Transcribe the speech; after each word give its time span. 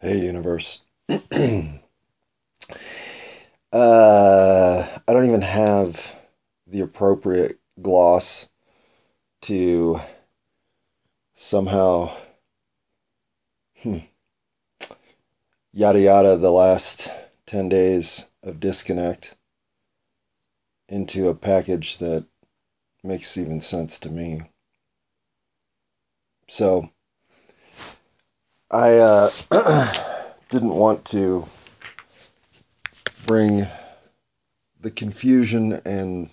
Hey, 0.00 0.26
universe. 0.26 0.84
uh, 1.08 1.18
I 3.72 5.12
don't 5.12 5.24
even 5.24 5.40
have 5.42 6.14
the 6.68 6.82
appropriate 6.82 7.58
gloss 7.82 8.48
to 9.42 9.98
somehow 11.34 12.12
hmm, 13.82 13.98
yada 15.72 16.00
yada 16.00 16.36
the 16.36 16.52
last 16.52 17.10
10 17.46 17.68
days 17.68 18.30
of 18.44 18.60
disconnect 18.60 19.36
into 20.88 21.28
a 21.28 21.34
package 21.34 21.98
that 21.98 22.24
makes 23.02 23.36
even 23.36 23.60
sense 23.60 23.98
to 23.98 24.10
me. 24.10 24.42
So, 26.46 26.88
I 28.70 28.98
uh, 28.98 29.30
didn't 30.50 30.74
want 30.74 31.06
to 31.06 31.46
bring 33.26 33.66
the 34.78 34.90
confusion 34.90 35.80
and 35.86 36.28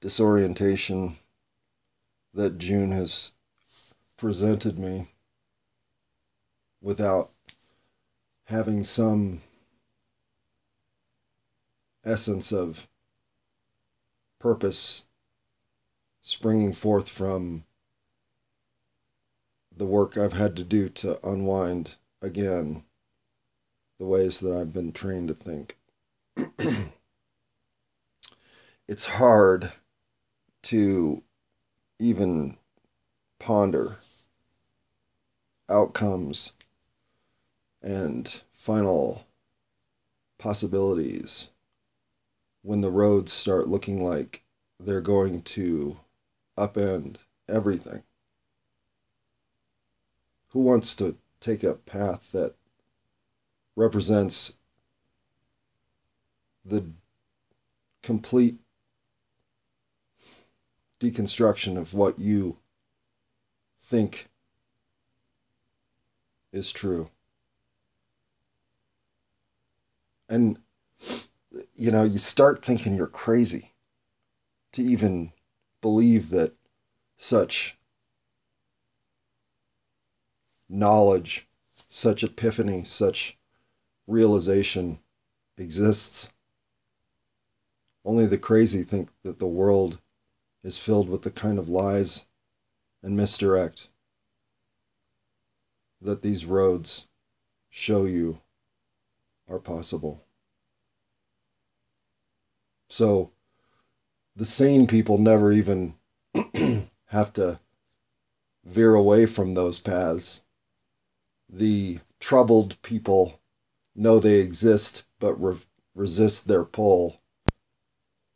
disorientation 0.00 1.16
that 2.34 2.58
June 2.58 2.90
has 2.90 3.32
presented 4.16 4.76
me 4.76 5.06
without 6.82 7.30
having 8.46 8.82
some 8.82 9.40
essence 12.04 12.50
of 12.50 12.88
purpose 14.40 15.04
springing 16.22 16.72
forth 16.72 17.08
from 17.08 17.65
the 19.76 19.86
work 19.86 20.16
I've 20.16 20.32
had 20.32 20.56
to 20.56 20.64
do 20.64 20.88
to 20.88 21.18
unwind 21.26 21.96
again 22.22 22.84
the 23.98 24.06
ways 24.06 24.40
that 24.40 24.56
I've 24.56 24.72
been 24.72 24.92
trained 24.92 25.28
to 25.28 25.34
think. 25.34 25.76
it's 28.88 29.06
hard 29.06 29.72
to 30.64 31.22
even 31.98 32.56
ponder 33.38 33.96
outcomes 35.68 36.52
and 37.82 38.42
final 38.52 39.26
possibilities 40.38 41.50
when 42.62 42.80
the 42.80 42.90
roads 42.90 43.32
start 43.32 43.68
looking 43.68 44.02
like 44.02 44.44
they're 44.80 45.00
going 45.00 45.40
to 45.42 45.96
upend 46.58 47.16
everything. 47.48 48.02
Who 50.56 50.62
wants 50.62 50.96
to 50.96 51.18
take 51.38 51.62
a 51.64 51.74
path 51.74 52.32
that 52.32 52.54
represents 53.76 54.56
the 56.64 56.92
complete 58.02 58.54
deconstruction 60.98 61.76
of 61.76 61.92
what 61.92 62.18
you 62.18 62.56
think 63.78 64.28
is 66.54 66.72
true? 66.72 67.10
And, 70.30 70.58
you 71.74 71.90
know, 71.90 72.04
you 72.04 72.16
start 72.16 72.64
thinking 72.64 72.94
you're 72.94 73.08
crazy 73.08 73.74
to 74.72 74.82
even 74.82 75.32
believe 75.82 76.30
that 76.30 76.54
such 77.18 77.75
knowledge, 80.68 81.48
such 81.88 82.22
epiphany, 82.22 82.84
such 82.84 83.38
realization 84.06 85.00
exists. 85.58 86.32
Only 88.04 88.26
the 88.26 88.38
crazy 88.38 88.82
think 88.82 89.10
that 89.22 89.38
the 89.38 89.46
world 89.46 90.00
is 90.62 90.78
filled 90.78 91.08
with 91.08 91.22
the 91.22 91.30
kind 91.30 91.58
of 91.58 91.68
lies 91.68 92.26
and 93.02 93.16
misdirect 93.16 93.88
that 96.00 96.22
these 96.22 96.44
roads 96.44 97.08
show 97.68 98.04
you 98.04 98.40
are 99.48 99.58
possible. 99.58 100.22
So 102.88 103.32
the 104.34 104.44
sane 104.44 104.86
people 104.86 105.18
never 105.18 105.52
even 105.52 105.94
have 107.06 107.32
to 107.34 107.60
veer 108.64 108.94
away 108.94 109.26
from 109.26 109.54
those 109.54 109.80
paths 109.80 110.42
the 111.48 112.00
troubled 112.20 112.80
people 112.82 113.40
know 113.94 114.18
they 114.18 114.40
exist 114.40 115.04
but 115.18 115.34
re- 115.34 115.58
resist 115.94 116.48
their 116.48 116.64
pull. 116.64 117.20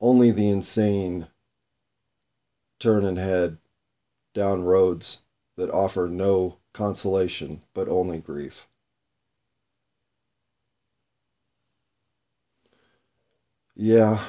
Only 0.01 0.31
the 0.33 0.49
insane 0.49 1.29
turn 2.81 3.05
and 3.05 3.17
head 3.17 3.59
down 4.35 4.65
roads 4.65 5.23
that 5.57 5.71
offer 5.71 6.09
no 6.09 6.59
consolation 6.73 7.65
but 7.75 7.89
only 7.89 8.19
grief. 8.21 8.69
Yeah, 13.75 14.21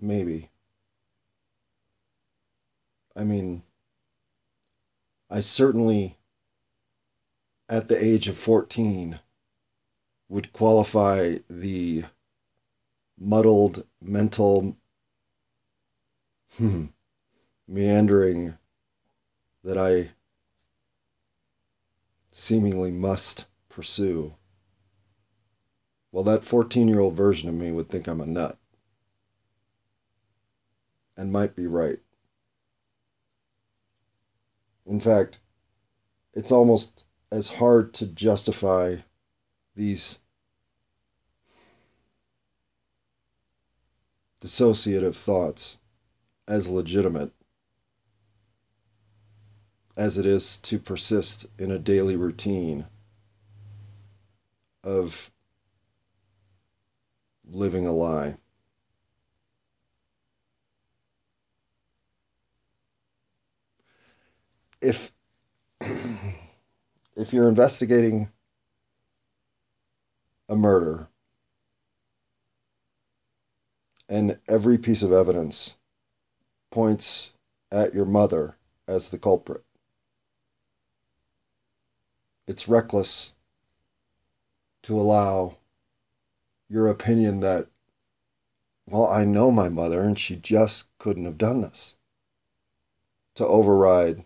maybe. 0.00 0.50
I 3.16 3.24
mean, 3.24 3.62
I 5.30 5.40
certainly 5.40 6.17
at 7.68 7.88
the 7.88 8.02
age 8.02 8.28
of 8.28 8.38
14 8.38 9.20
would 10.28 10.52
qualify 10.52 11.36
the 11.48 12.04
muddled 13.18 13.86
mental 14.00 14.76
hmm, 16.56 16.86
meandering 17.66 18.56
that 19.64 19.76
I 19.76 20.10
seemingly 22.30 22.90
must 22.90 23.46
pursue. 23.68 24.34
Well, 26.12 26.24
that 26.24 26.44
14 26.44 26.88
year 26.88 27.00
old 27.00 27.16
version 27.16 27.48
of 27.48 27.54
me 27.54 27.70
would 27.70 27.88
think 27.88 28.06
I'm 28.06 28.20
a 28.20 28.26
nut. 28.26 28.58
And 31.16 31.32
might 31.32 31.56
be 31.56 31.66
right. 31.66 31.98
In 34.86 35.00
fact, 35.00 35.40
it's 36.32 36.52
almost 36.52 37.07
as 37.30 37.54
hard 37.54 37.92
to 37.94 38.06
justify 38.06 38.96
these 39.74 40.20
dissociative 44.42 45.14
thoughts 45.14 45.78
as 46.46 46.68
legitimate 46.68 47.32
as 49.96 50.16
it 50.16 50.24
is 50.24 50.60
to 50.60 50.78
persist 50.78 51.48
in 51.58 51.72
a 51.72 51.78
daily 51.78 52.16
routine 52.16 52.86
of 54.84 55.32
living 57.44 57.84
a 57.86 57.92
lie. 57.92 58.36
If 64.80 65.10
if 67.18 67.32
you're 67.32 67.48
investigating 67.48 68.30
a 70.48 70.54
murder 70.54 71.08
and 74.08 74.38
every 74.48 74.78
piece 74.78 75.02
of 75.02 75.12
evidence 75.12 75.78
points 76.70 77.34
at 77.72 77.92
your 77.92 78.04
mother 78.04 78.54
as 78.86 79.08
the 79.08 79.18
culprit, 79.18 79.64
it's 82.46 82.68
reckless 82.68 83.34
to 84.84 84.98
allow 84.98 85.56
your 86.68 86.86
opinion 86.86 87.40
that, 87.40 87.66
well, 88.88 89.08
I 89.08 89.24
know 89.24 89.50
my 89.50 89.68
mother 89.68 90.02
and 90.02 90.16
she 90.16 90.36
just 90.36 90.86
couldn't 90.98 91.24
have 91.24 91.36
done 91.36 91.62
this, 91.62 91.96
to 93.34 93.44
override 93.44 94.24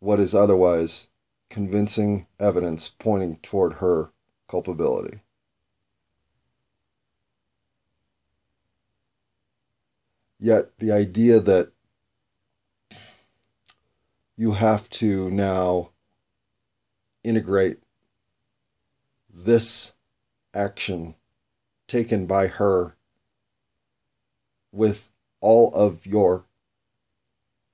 what 0.00 0.18
is 0.18 0.34
otherwise 0.34 1.07
convincing 1.50 2.26
evidence 2.38 2.88
pointing 2.88 3.36
toward 3.38 3.74
her 3.74 4.10
culpability. 4.48 5.20
Yet 10.38 10.78
the 10.78 10.92
idea 10.92 11.40
that 11.40 11.72
you 14.36 14.52
have 14.52 14.88
to 14.90 15.30
now 15.30 15.90
integrate 17.24 17.78
this 19.28 19.94
action 20.54 21.16
taken 21.88 22.26
by 22.26 22.46
her 22.46 22.94
with 24.70 25.10
all 25.40 25.74
of 25.74 26.06
your 26.06 26.44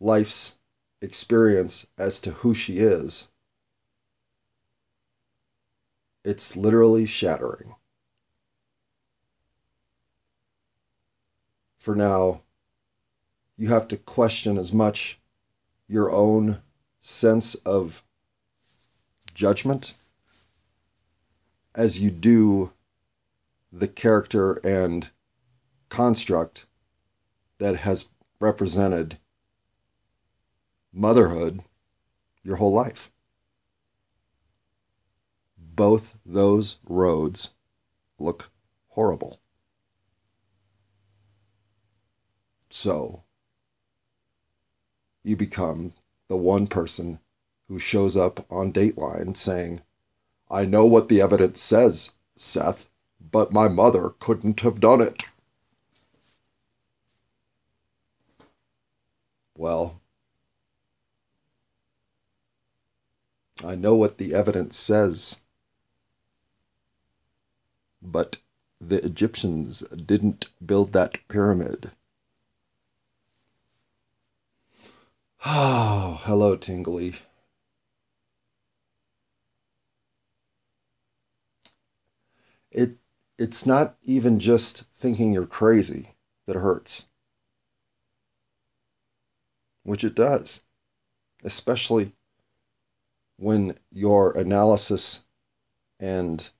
life's 0.00 0.58
experience 1.02 1.88
as 1.98 2.20
to 2.20 2.30
who 2.30 2.54
she 2.54 2.78
is 2.78 3.30
It's 6.24 6.56
literally 6.56 7.06
shattering. 7.06 7.74
For 11.78 11.94
now, 11.94 12.40
you 13.56 13.68
have 13.68 13.86
to 13.88 13.96
question 13.96 14.56
as 14.56 14.72
much 14.72 15.20
your 15.86 16.10
own 16.10 16.62
sense 16.98 17.54
of 17.56 18.02
judgment 19.34 19.94
as 21.74 22.00
you 22.00 22.10
do 22.10 22.72
the 23.70 23.88
character 23.88 24.54
and 24.64 25.10
construct 25.90 26.66
that 27.58 27.76
has 27.76 28.10
represented 28.40 29.18
motherhood 30.92 31.62
your 32.42 32.56
whole 32.56 32.72
life. 32.72 33.10
Both 35.76 36.18
those 36.24 36.78
roads 36.88 37.50
look 38.20 38.52
horrible. 38.90 39.40
So, 42.70 43.24
you 45.24 45.36
become 45.36 45.90
the 46.28 46.36
one 46.36 46.68
person 46.68 47.18
who 47.66 47.80
shows 47.80 48.16
up 48.16 48.46
on 48.52 48.72
Dateline 48.72 49.36
saying, 49.36 49.82
I 50.48 50.64
know 50.64 50.86
what 50.86 51.08
the 51.08 51.20
evidence 51.20 51.60
says, 51.60 52.12
Seth, 52.36 52.88
but 53.20 53.52
my 53.52 53.66
mother 53.66 54.10
couldn't 54.20 54.60
have 54.60 54.78
done 54.78 55.00
it. 55.00 55.24
Well, 59.56 60.00
I 63.64 63.74
know 63.74 63.96
what 63.96 64.18
the 64.18 64.34
evidence 64.34 64.76
says, 64.76 65.40
but 68.04 68.40
the 68.80 69.04
Egyptians 69.04 69.80
didn't 69.88 70.50
build 70.64 70.92
that 70.92 71.18
pyramid. 71.28 71.92
Oh, 75.46 76.20
hello, 76.24 76.56
Tingly. 76.56 77.14
It 82.70 82.98
it's 83.38 83.66
not 83.66 83.96
even 84.02 84.38
just 84.38 84.84
thinking 84.90 85.32
you're 85.32 85.46
crazy 85.46 86.14
that 86.46 86.56
hurts. 86.56 87.06
Which 89.82 90.04
it 90.04 90.14
does. 90.14 90.62
Especially 91.42 92.12
when 93.36 93.76
your 93.90 94.36
analysis 94.36 95.24
and 96.00 96.50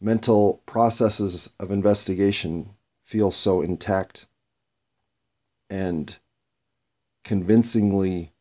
mental 0.00 0.62
processes 0.66 1.52
of 1.58 1.70
investigation 1.70 2.70
feel 3.02 3.30
so 3.30 3.62
intact 3.62 4.26
and 5.70 6.18
convincingly 7.24 8.32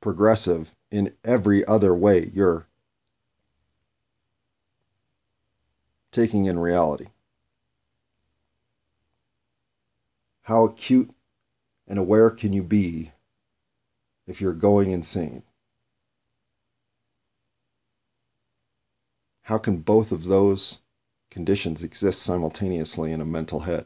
progressive 0.00 0.74
in 0.90 1.12
every 1.24 1.64
other 1.66 1.94
way 1.94 2.30
you're 2.32 2.66
taking 6.10 6.44
in 6.44 6.58
reality. 6.58 7.06
How 10.42 10.64
acute 10.64 11.10
and 11.88 11.98
aware 11.98 12.30
can 12.30 12.52
you 12.52 12.62
be 12.62 13.10
if 14.26 14.40
you're 14.40 14.54
going 14.54 14.90
insane? 14.90 15.42
How 19.44 19.58
can 19.58 19.82
both 19.82 20.10
of 20.10 20.24
those 20.24 20.80
conditions 21.30 21.82
exist 21.82 22.22
simultaneously 22.22 23.12
in 23.12 23.20
a 23.20 23.26
mental 23.26 23.60
head? 23.60 23.84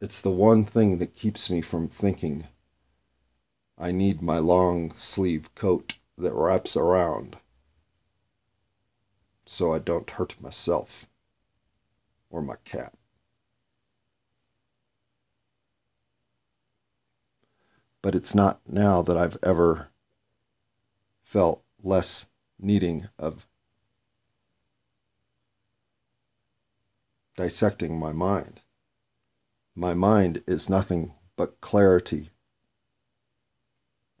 It's 0.00 0.22
the 0.22 0.30
one 0.30 0.64
thing 0.64 0.96
that 0.96 1.14
keeps 1.14 1.50
me 1.50 1.60
from 1.60 1.88
thinking 1.88 2.48
I 3.76 3.92
need 3.92 4.22
my 4.22 4.38
long 4.38 4.90
sleeve 4.92 5.54
coat 5.54 5.98
that 6.16 6.32
wraps 6.32 6.74
around 6.74 7.36
so 9.44 9.74
I 9.74 9.78
don't 9.78 10.08
hurt 10.08 10.40
myself 10.40 11.06
or 12.30 12.40
my 12.40 12.56
cat. 12.64 12.94
But 18.00 18.14
it's 18.14 18.34
not 18.34 18.66
now 18.66 19.02
that 19.02 19.18
I've 19.18 19.36
ever 19.42 19.90
felt 21.22 21.62
less 21.82 22.30
needing 22.58 23.04
of 23.18 23.46
dissecting 27.36 27.98
my 27.98 28.12
mind. 28.12 28.60
My 29.74 29.94
mind 29.94 30.42
is 30.46 30.70
nothing 30.70 31.14
but 31.36 31.60
clarity 31.60 32.30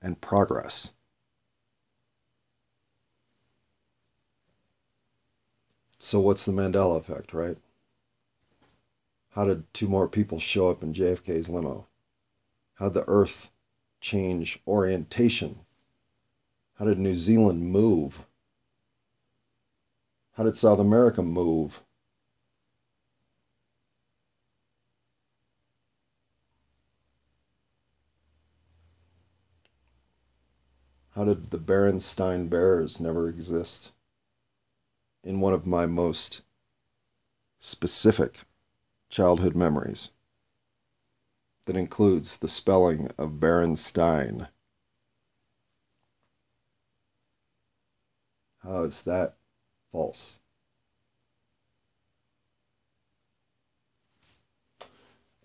and 0.02 0.20
progress. 0.20 0.94
So, 5.98 6.20
what's 6.20 6.44
the 6.44 6.52
Mandela 6.52 6.98
effect, 6.98 7.32
right? 7.32 7.56
How 9.30 9.46
did 9.46 9.72
two 9.72 9.88
more 9.88 10.08
people 10.08 10.38
show 10.38 10.68
up 10.68 10.82
in 10.82 10.92
JFK's 10.92 11.48
limo? 11.48 11.88
How 12.74 12.86
did 12.86 12.94
the 12.94 13.04
Earth 13.08 13.50
change 14.00 14.60
orientation? 14.66 15.60
How 16.74 16.86
did 16.86 16.98
New 16.98 17.14
Zealand 17.14 17.70
move? 17.70 18.26
How 20.32 20.42
did 20.42 20.56
South 20.56 20.80
America 20.80 21.22
move? 21.22 21.82
How 31.10 31.24
did 31.24 31.50
the 31.50 31.58
Berenstain 31.58 32.50
Bears 32.50 33.00
never 33.00 33.28
exist? 33.28 33.92
In 35.22 35.40
one 35.40 35.52
of 35.52 35.64
my 35.64 35.86
most 35.86 36.42
specific 37.58 38.40
childhood 39.08 39.54
memories 39.54 40.10
that 41.66 41.76
includes 41.76 42.36
the 42.36 42.48
spelling 42.48 43.08
of 43.16 43.38
Berenstein. 43.38 44.48
How 48.64 48.82
is 48.82 49.02
that 49.04 49.34
false? 49.92 50.40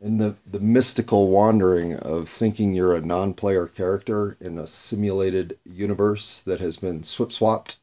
in 0.01 0.17
the, 0.17 0.35
the 0.49 0.59
mystical 0.59 1.29
wandering 1.29 1.95
of 1.97 2.29
thinking 2.29 2.73
you're 2.73 2.95
a 2.95 3.01
non 3.01 3.33
player 3.33 3.65
character 3.65 4.37
in 4.39 4.57
a 4.57 4.67
simulated 4.67 5.57
universe 5.65 6.41
that 6.41 6.59
has 6.59 6.77
been 6.77 7.03
swip 7.03 7.31
swapped 7.31 7.77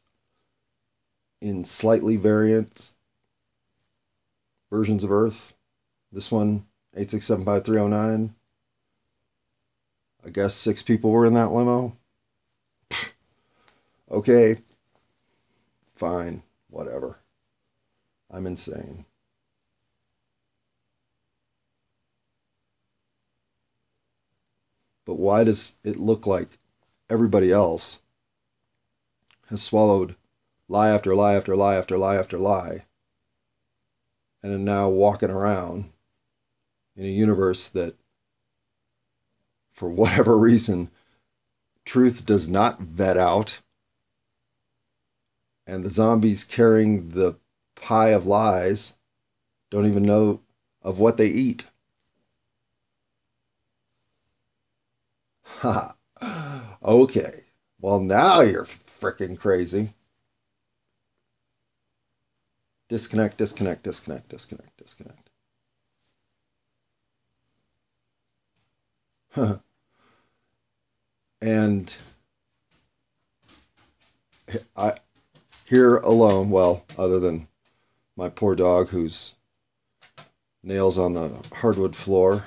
in 1.41 1.63
slightly 1.63 2.15
variant 2.15 2.93
versions 4.71 5.03
of 5.03 5.11
Earth. 5.11 5.53
This 6.11 6.31
one, 6.31 6.65
8675309. 6.95 8.33
I 10.25 10.29
guess 10.29 10.55
six 10.55 10.81
people 10.81 11.11
were 11.11 11.25
in 11.25 11.35
that 11.35 11.51
limo. 11.51 11.95
okay. 14.11 14.55
Fine. 15.97 16.43
Whatever. 16.69 17.17
I'm 18.29 18.45
insane. 18.45 19.05
But 25.05 25.15
why 25.15 25.43
does 25.43 25.77
it 25.83 25.97
look 25.97 26.27
like 26.27 26.59
everybody 27.09 27.51
else 27.51 28.01
has 29.49 29.63
swallowed 29.63 30.15
lie 30.67 30.89
after 30.89 31.15
lie 31.15 31.33
after 31.33 31.55
lie 31.55 31.75
after 31.75 31.97
lie 31.97 32.17
after 32.17 32.37
lie 32.37 32.85
and 34.43 34.53
are 34.53 34.59
now 34.59 34.89
walking 34.89 35.31
around 35.31 35.93
in 36.95 37.05
a 37.05 37.07
universe 37.07 37.69
that, 37.69 37.95
for 39.73 39.89
whatever 39.89 40.37
reason, 40.37 40.91
truth 41.85 42.23
does 42.23 42.49
not 42.49 42.79
vet 42.81 43.17
out, 43.17 43.61
and 45.67 45.83
the 45.85 45.91
zombies 45.91 46.43
carrying 46.43 47.09
the 47.09 47.37
pie 47.75 48.09
of 48.09 48.25
lies 48.25 48.97
don't 49.69 49.85
even 49.85 50.03
know 50.03 50.41
of 50.81 50.99
what 50.99 51.17
they 51.17 51.27
eat. 51.27 51.69
Ha. 55.43 55.95
okay. 56.83 57.31
Well, 57.81 57.99
now 57.99 58.41
you're 58.41 58.65
freaking 58.65 59.37
crazy. 59.37 59.93
Disconnect, 62.89 63.37
disconnect, 63.37 63.83
disconnect, 63.83 64.29
disconnect, 64.29 64.77
disconnect. 64.77 65.29
And 71.41 71.95
I 74.75 74.93
here 75.67 75.97
alone, 75.97 76.49
well, 76.49 76.85
other 76.97 77.19
than 77.19 77.45
my 78.15 78.29
poor 78.29 78.55
dog 78.55 78.87
whose 78.87 79.35
nails 80.63 80.97
on 80.97 81.13
the 81.13 81.45
hardwood 81.55 81.93
floor 81.93 82.45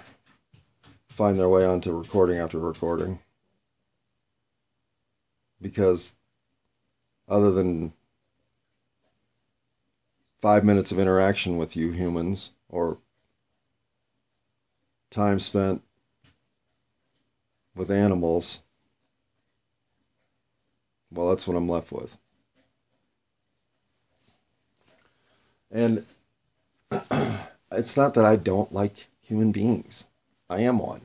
find 1.10 1.38
their 1.38 1.50
way 1.50 1.66
onto 1.66 1.92
recording 1.92 2.38
after 2.38 2.58
recording. 2.58 3.18
Because 5.60 6.16
other 7.28 7.50
than 7.50 7.92
five 10.40 10.64
minutes 10.64 10.90
of 10.90 10.98
interaction 10.98 11.58
with 11.58 11.76
you 11.76 11.90
humans 11.90 12.54
or 12.70 12.96
time 15.10 15.38
spent 15.38 15.82
with 17.74 17.90
animals, 17.90 18.62
well, 21.10 21.28
that's 21.28 21.46
what 21.46 21.58
I'm 21.58 21.68
left 21.68 21.92
with. 21.92 22.16
And 25.70 26.04
it's 27.72 27.96
not 27.96 28.14
that 28.14 28.24
I 28.24 28.36
don't 28.36 28.72
like 28.72 29.08
human 29.22 29.52
beings. 29.52 30.08
I 30.48 30.60
am 30.60 30.78
one. 30.78 31.02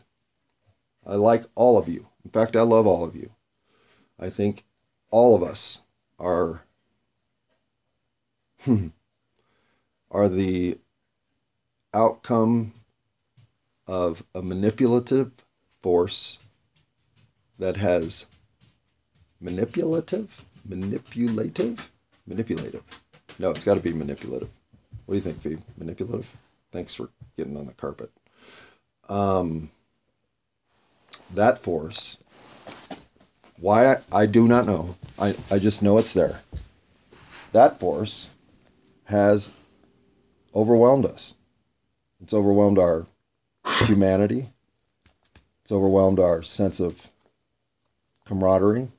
I 1.06 1.16
like 1.16 1.44
all 1.54 1.78
of 1.78 1.88
you. 1.88 2.08
In 2.24 2.32
fact, 2.32 2.56
I 2.56 2.62
love 2.62 2.88
all 2.88 3.06
of 3.06 3.16
you. 3.16 3.30
I 4.20 4.30
think 4.30 4.64
all 5.12 5.36
of 5.36 5.44
us 5.44 5.82
are 6.18 6.64
are 10.12 10.30
the 10.30 10.80
outcome 11.94 12.74
of 13.88 14.26
a 14.34 14.42
manipulative 14.42 15.32
force 15.82 16.40
that 17.60 17.78
has 17.78 18.28
manipulative 19.40 20.44
manipulative 20.68 21.92
manipulative 22.26 22.82
no 23.40 23.50
it's 23.52 23.64
got 23.64 23.76
to 23.76 23.82
be 23.82 23.94
manipulative 23.94 24.50
what 25.06 25.14
do 25.14 25.18
you 25.18 25.22
think 25.22 25.42
Phoebe? 25.42 25.62
manipulative 25.78 26.32
thanks 26.72 26.94
for 26.94 27.10
getting 27.38 27.58
on 27.58 27.66
the 27.66 27.74
carpet 27.74 28.12
um, 29.10 29.70
that 31.34 31.60
force 31.60 32.18
why 33.58 33.94
I, 33.94 33.96
I 34.12 34.26
do 34.26 34.48
not 34.48 34.66
know 34.66 34.96
I, 35.20 35.36
I 35.52 35.60
just 35.60 35.84
know 35.84 35.98
it's 35.98 36.14
there 36.14 36.40
that 37.52 37.80
force 37.80 38.30
has 39.06 39.54
overwhelmed 40.54 41.06
us. 41.06 41.36
It's 42.20 42.34
overwhelmed 42.34 42.80
our 42.80 43.06
humanity. 43.86 44.50
It's 45.62 45.72
overwhelmed 45.72 46.20
our 46.20 46.42
sense 46.44 46.80
of 46.80 47.10
camaraderie. 48.26 48.90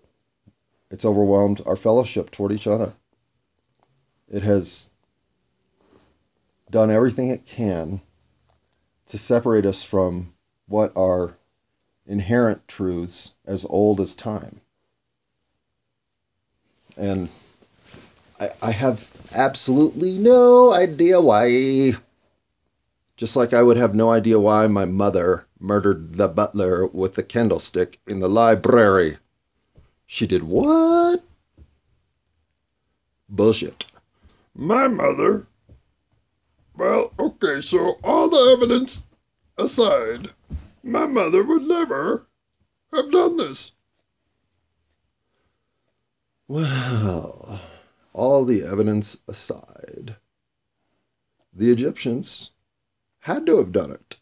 It's 0.90 1.04
overwhelmed 1.04 1.60
our 1.66 1.76
fellowship 1.76 2.30
toward 2.30 2.52
each 2.52 2.66
other. 2.66 2.92
It 4.28 4.42
has 4.42 4.90
done 6.70 6.90
everything 6.90 7.28
it 7.28 7.46
can 7.46 8.00
to 9.06 9.18
separate 9.18 9.64
us 9.64 9.82
from 9.82 10.34
what 10.66 10.92
are 10.96 11.38
inherent 12.06 12.66
truths 12.66 13.34
as 13.46 13.64
old 13.64 14.00
as 14.00 14.14
time. 14.14 14.60
And 16.96 17.28
I, 18.40 18.48
I 18.62 18.70
have 18.72 19.12
absolutely 19.34 20.18
no 20.18 20.72
idea 20.72 21.20
why. 21.20 21.92
Just 23.16 23.36
like 23.36 23.54
I 23.54 23.62
would 23.62 23.76
have 23.76 23.94
no 23.94 24.10
idea 24.10 24.38
why 24.40 24.66
my 24.66 24.84
mother 24.84 25.46
murdered 25.58 26.16
the 26.16 26.28
butler 26.28 26.86
with 26.88 27.14
the 27.14 27.22
candlestick 27.22 27.98
in 28.06 28.20
the 28.20 28.28
library. 28.28 29.12
She 30.04 30.26
did 30.26 30.42
what? 30.42 31.22
Bullshit. 33.28 33.86
My 34.56 34.88
mother? 34.88 35.46
Well, 36.74 37.12
okay, 37.18 37.60
so 37.60 37.98
all 38.02 38.28
the 38.28 38.56
evidence 38.56 39.06
aside, 39.56 40.30
my 40.82 41.06
mother 41.06 41.44
would 41.44 41.62
never 41.62 42.26
have 42.90 43.12
done 43.12 43.36
this. 43.36 43.72
Well 46.48 47.60
all 48.16 48.46
the 48.46 48.62
evidence 48.62 49.18
aside, 49.28 50.16
the 51.52 51.70
Egyptians 51.70 52.52
had 53.20 53.44
to 53.44 53.58
have 53.58 53.72
done 53.72 53.90
it. 53.90 54.16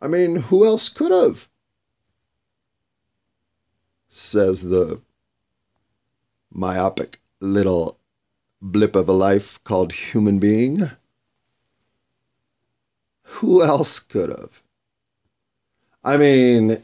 I 0.00 0.08
mean, 0.08 0.36
who 0.36 0.64
else 0.64 0.88
could 0.88 1.12
have? 1.12 1.50
Says 4.08 4.62
the 4.62 5.02
myopic 6.50 7.20
little 7.40 8.00
blip 8.60 8.96
of 8.96 9.08
a 9.08 9.12
life 9.12 9.62
called 9.64 9.92
human 9.92 10.38
being. 10.38 10.80
Who 13.22 13.62
else 13.62 13.98
could 13.98 14.30
have? 14.30 14.62
I 16.04 16.16
mean, 16.16 16.82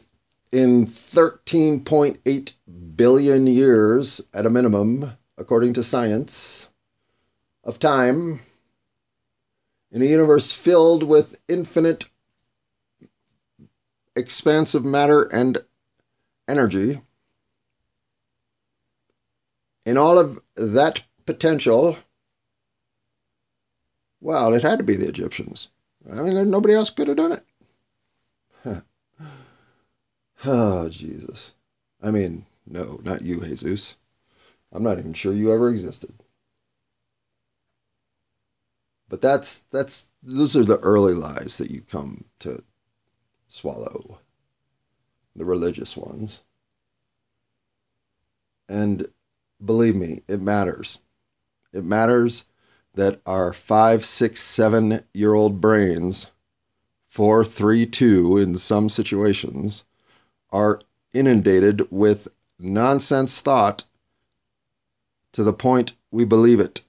in 0.51 0.85
13.8 0.85 2.55
billion 2.95 3.47
years 3.47 4.21
at 4.33 4.45
a 4.45 4.49
minimum, 4.49 5.05
according 5.37 5.73
to 5.73 5.83
science, 5.83 6.69
of 7.63 7.79
time 7.79 8.39
in 9.91 10.01
a 10.01 10.05
universe 10.05 10.51
filled 10.51 11.03
with 11.03 11.39
infinite 11.47 12.09
expansive 14.15 14.83
matter 14.83 15.23
and 15.23 15.59
energy. 16.47 17.01
In 19.85 19.97
all 19.97 20.17
of 20.19 20.39
that 20.55 21.03
potential, 21.25 21.97
well, 24.21 24.53
it 24.53 24.63
had 24.63 24.79
to 24.79 24.83
be 24.83 24.95
the 24.95 25.07
Egyptians. 25.07 25.69
I 26.11 26.21
mean, 26.21 26.49
nobody 26.49 26.73
else 26.73 26.89
could 26.89 27.07
have 27.07 27.17
done 27.17 27.33
it. 27.33 27.45
Huh. 28.63 28.81
Oh, 30.45 30.89
Jesus. 30.89 31.55
I 32.01 32.11
mean, 32.11 32.45
no, 32.65 32.99
not 33.03 33.21
you, 33.21 33.39
Jesus. 33.41 33.97
I'm 34.71 34.83
not 34.83 34.97
even 34.97 35.13
sure 35.13 35.33
you 35.33 35.51
ever 35.53 35.69
existed. 35.69 36.13
But 39.09 39.21
that's 39.21 39.59
that's 39.59 40.09
those 40.23 40.57
are 40.57 40.63
the 40.63 40.79
early 40.79 41.13
lies 41.13 41.57
that 41.59 41.69
you 41.69 41.81
come 41.81 42.25
to 42.39 42.57
swallow. 43.47 44.19
The 45.35 45.45
religious 45.45 45.95
ones. 45.95 46.43
And 48.67 49.07
believe 49.63 49.95
me, 49.95 50.23
it 50.27 50.41
matters. 50.41 50.99
It 51.73 51.83
matters 51.83 52.45
that 52.93 53.19
our 53.25 53.51
five, 53.51 54.05
six, 54.05 54.39
seven 54.39 54.99
year 55.13 55.33
old 55.33 55.59
brains, 55.59 56.31
four, 57.07 57.43
three, 57.43 57.85
two 57.85 58.37
in 58.37 58.55
some 58.55 58.89
situations, 58.89 59.85
are 60.51 60.79
inundated 61.13 61.87
with 61.91 62.27
nonsense 62.59 63.41
thought 63.41 63.85
to 65.31 65.43
the 65.43 65.53
point 65.53 65.95
we 66.11 66.25
believe 66.25 66.59
it. 66.59 66.81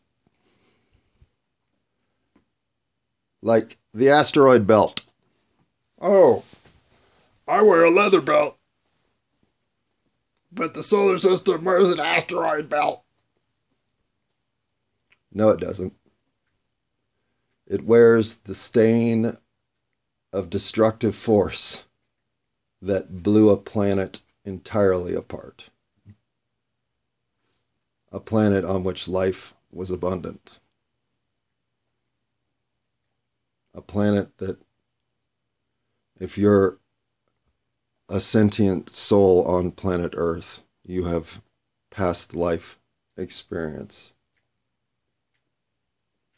Like 3.42 3.78
the 3.92 4.10
asteroid 4.10 4.66
belt. 4.66 5.04
Oh, 6.00 6.44
I 7.48 7.62
wear 7.62 7.84
a 7.84 7.90
leather 7.90 8.20
belt. 8.20 8.58
But 10.52 10.74
the 10.74 10.82
solar 10.82 11.18
system 11.18 11.64
wears 11.64 11.90
an 11.90 12.00
asteroid 12.00 12.68
belt. 12.68 13.02
No, 15.34 15.50
it 15.50 15.60
doesn't. 15.60 15.94
It 17.66 17.82
wears 17.82 18.36
the 18.38 18.54
stain 18.54 19.32
of 20.32 20.48
destructive 20.48 21.14
force 21.14 21.84
that 22.80 23.22
blew 23.22 23.50
a 23.50 23.56
planet 23.56 24.22
entirely 24.44 25.14
apart 25.14 25.70
a 28.14 28.20
planet 28.20 28.64
on 28.64 28.84
which 28.84 29.08
life 29.08 29.54
was 29.72 29.90
abundant. 29.90 30.60
A 33.74 33.82
planet 33.82 34.38
that, 34.38 34.56
if 36.20 36.38
you're 36.38 36.78
a 38.08 38.20
sentient 38.20 38.88
soul 38.88 39.44
on 39.48 39.72
planet 39.72 40.14
Earth, 40.16 40.62
you 40.84 41.04
have 41.04 41.42
past 41.90 42.36
life 42.36 42.78
experience. 43.16 44.13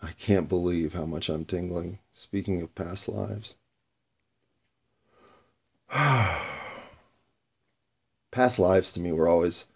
I 0.02 0.12
can't 0.12 0.48
believe 0.48 0.92
how 0.92 1.06
much 1.06 1.28
I'm 1.28 1.44
tingling. 1.44 1.98
Speaking 2.10 2.62
of 2.62 2.74
past 2.74 3.08
lives. 3.08 3.56
past 8.30 8.58
lives 8.58 8.92
to 8.92 9.00
me 9.00 9.12
were 9.12 9.28
always 9.28 9.66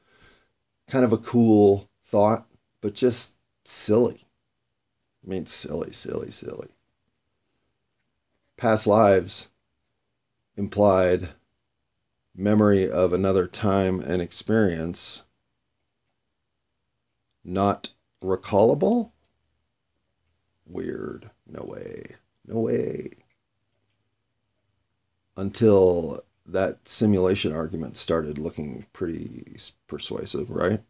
kind 0.88 1.04
of 1.04 1.12
a 1.12 1.18
cool 1.18 1.88
thought, 2.02 2.46
but 2.80 2.94
just 2.94 3.36
silly. 3.64 4.26
I 5.24 5.28
mean, 5.28 5.46
silly, 5.46 5.92
silly, 5.92 6.30
silly. 6.30 6.68
Past 8.56 8.86
lives 8.86 9.48
implied 10.56 11.30
memory 12.34 12.90
of 12.90 13.12
another 13.12 13.46
time 13.46 14.00
and 14.00 14.20
experience 14.20 15.24
not 17.42 17.94
recallable? 18.22 19.12
Weird. 20.70 21.30
No 21.46 21.64
way. 21.66 22.02
No 22.46 22.60
way. 22.60 23.10
Until 25.36 26.22
that 26.46 26.86
simulation 26.86 27.52
argument 27.52 27.96
started 27.96 28.38
looking 28.38 28.86
pretty 28.92 29.56
persuasive, 29.88 30.50
right? 30.50 30.80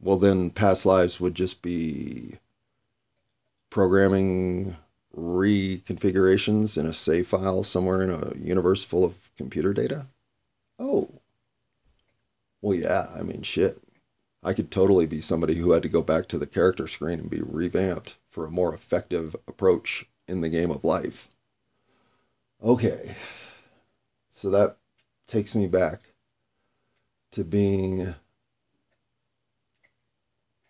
Well, 0.00 0.16
then 0.16 0.50
past 0.50 0.86
lives 0.86 1.20
would 1.20 1.34
just 1.34 1.62
be 1.62 2.34
programming 3.70 4.76
reconfigurations 5.16 6.78
in 6.78 6.86
a 6.86 6.92
save 6.92 7.26
file 7.26 7.62
somewhere 7.62 8.02
in 8.02 8.10
a 8.10 8.34
universe 8.36 8.84
full 8.84 9.04
of 9.04 9.30
computer 9.36 9.74
data? 9.74 10.06
Oh. 10.78 11.08
Well, 12.60 12.78
yeah, 12.78 13.06
I 13.14 13.22
mean, 13.22 13.42
shit. 13.42 13.81
I 14.42 14.54
could 14.54 14.70
totally 14.70 15.06
be 15.06 15.20
somebody 15.20 15.54
who 15.54 15.70
had 15.70 15.82
to 15.84 15.88
go 15.88 16.02
back 16.02 16.26
to 16.28 16.38
the 16.38 16.46
character 16.46 16.88
screen 16.88 17.20
and 17.20 17.30
be 17.30 17.40
revamped 17.40 18.18
for 18.30 18.44
a 18.44 18.50
more 18.50 18.74
effective 18.74 19.36
approach 19.46 20.04
in 20.26 20.40
the 20.40 20.48
game 20.48 20.70
of 20.70 20.84
life. 20.84 21.34
Okay. 22.62 23.14
So 24.28 24.50
that 24.50 24.78
takes 25.26 25.54
me 25.54 25.68
back 25.68 26.14
to 27.32 27.44
being 27.44 28.14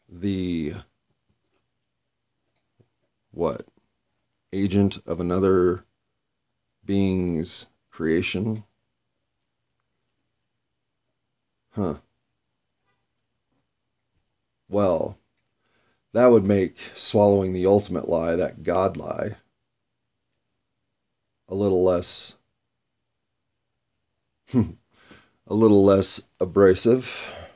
the 0.08 0.74
what? 3.30 3.62
Agent 4.52 5.00
of 5.06 5.20
another 5.20 5.86
being's 6.84 7.66
creation? 7.90 8.64
Huh. 11.70 12.00
Well, 14.72 15.18
that 16.12 16.28
would 16.28 16.46
make 16.46 16.78
swallowing 16.94 17.52
the 17.52 17.66
ultimate 17.66 18.08
lie, 18.08 18.36
that 18.36 18.62
God 18.62 18.96
lie, 18.96 19.32
a 21.46 21.54
little 21.54 21.84
less 21.84 22.38
a 24.54 24.64
little 25.46 25.84
less 25.84 26.30
abrasive 26.40 27.50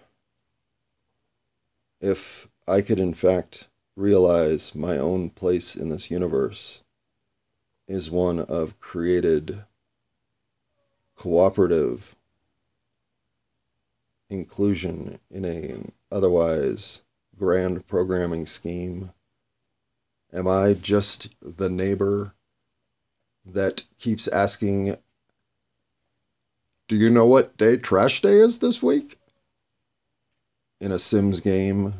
if 2.02 2.48
I 2.68 2.82
could 2.82 3.00
in 3.00 3.14
fact 3.14 3.70
realize 3.96 4.74
my 4.74 4.98
own 4.98 5.30
place 5.30 5.74
in 5.74 5.88
this 5.88 6.10
universe 6.10 6.84
is 7.88 8.10
one 8.10 8.40
of 8.40 8.78
created 8.78 9.64
cooperative 11.14 12.14
inclusion 14.28 15.18
in 15.30 15.46
an 15.46 15.92
otherwise 16.12 17.04
grand 17.38 17.86
programming 17.86 18.46
scheme? 18.46 19.12
Am 20.32 20.48
I 20.48 20.74
just 20.74 21.34
the 21.40 21.68
neighbor 21.68 22.34
that 23.44 23.84
keeps 23.98 24.26
asking, 24.28 24.96
Do 26.88 26.96
you 26.96 27.10
know 27.10 27.26
what 27.26 27.56
day 27.56 27.76
trash 27.76 28.22
day 28.22 28.34
is 28.34 28.58
this 28.58 28.82
week? 28.82 29.18
In 30.80 30.92
a 30.92 30.98
Sims 30.98 31.40
game 31.40 31.92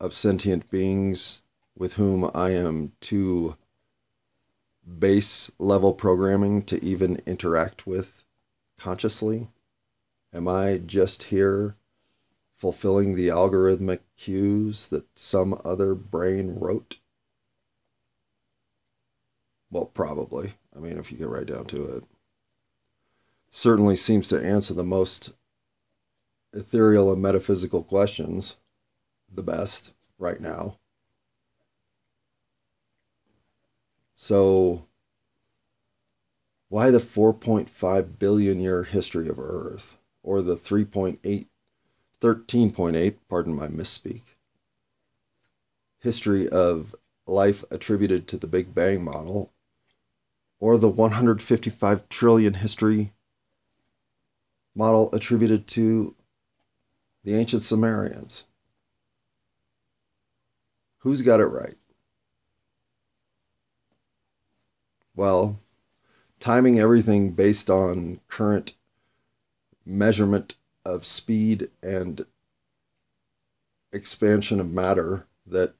of 0.00 0.12
sentient 0.12 0.70
beings 0.70 1.42
with 1.76 1.94
whom 1.94 2.30
I 2.34 2.50
am 2.50 2.92
too 3.00 3.56
base 4.98 5.50
level 5.58 5.94
programming 5.94 6.62
to 6.62 6.84
even 6.84 7.20
interact 7.26 7.86
with 7.86 8.24
consciously? 8.78 9.48
Am 10.32 10.48
I 10.48 10.78
just 10.84 11.24
here 11.24 11.76
fulfilling 12.54 13.14
the 13.14 13.28
algorithmic 13.28 14.00
cues 14.16 14.88
that 14.88 15.06
some 15.16 15.60
other 15.64 15.94
brain 15.94 16.58
wrote? 16.58 16.98
Well, 19.70 19.86
probably. 19.86 20.52
I 20.74 20.78
mean, 20.78 20.98
if 20.98 21.10
you 21.10 21.18
get 21.18 21.28
right 21.28 21.46
down 21.46 21.64
to 21.66 21.96
it. 21.96 22.04
Certainly 23.50 23.96
seems 23.96 24.28
to 24.28 24.44
answer 24.44 24.74
the 24.74 24.84
most 24.84 25.34
ethereal 26.52 27.12
and 27.12 27.20
metaphysical 27.20 27.82
questions 27.82 28.56
the 29.32 29.42
best 29.42 29.92
right 30.18 30.40
now. 30.40 30.78
So, 34.14 34.86
why 36.68 36.90
the 36.90 36.98
4.5 36.98 38.18
billion 38.18 38.60
year 38.60 38.84
history 38.84 39.28
of 39.28 39.38
Earth, 39.38 39.98
or 40.22 40.40
the 40.40 40.54
3.8, 40.54 41.46
13.8, 42.24 43.16
pardon 43.28 43.54
my 43.54 43.68
misspeak, 43.68 44.22
history 46.00 46.48
of 46.48 46.94
life 47.26 47.62
attributed 47.70 48.26
to 48.26 48.38
the 48.38 48.46
Big 48.46 48.74
Bang 48.74 49.04
model, 49.04 49.52
or 50.58 50.78
the 50.78 50.88
155 50.88 52.08
trillion 52.08 52.54
history 52.54 53.12
model 54.74 55.10
attributed 55.12 55.66
to 55.66 56.14
the 57.24 57.34
ancient 57.34 57.60
Sumerians? 57.60 58.46
Who's 61.00 61.20
got 61.20 61.40
it 61.40 61.46
right? 61.46 61.76
Well, 65.14 65.60
timing 66.40 66.80
everything 66.80 67.32
based 67.32 67.68
on 67.68 68.20
current 68.28 68.78
measurement 69.84 70.54
of 70.84 71.06
speed 71.06 71.68
and 71.82 72.22
expansion 73.92 74.60
of 74.60 74.72
matter 74.72 75.26
that 75.46 75.74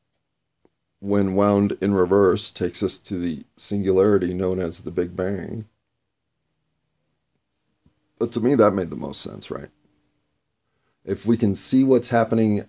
when 1.00 1.34
wound 1.34 1.76
in 1.82 1.92
reverse 1.92 2.50
takes 2.50 2.82
us 2.82 2.96
to 2.96 3.18
the 3.18 3.42
singularity 3.56 4.32
known 4.32 4.58
as 4.58 4.80
the 4.80 4.90
Big 4.90 5.14
Bang. 5.14 5.66
But 8.18 8.32
to 8.32 8.40
me, 8.40 8.54
that 8.54 8.72
made 8.72 8.90
the 8.90 8.96
most 8.96 9.20
sense, 9.20 9.50
right? 9.50 9.68
If 11.04 11.26
we 11.26 11.36
can 11.36 11.54
see 11.54 11.84
what's 11.84 12.08
happening 12.08 12.62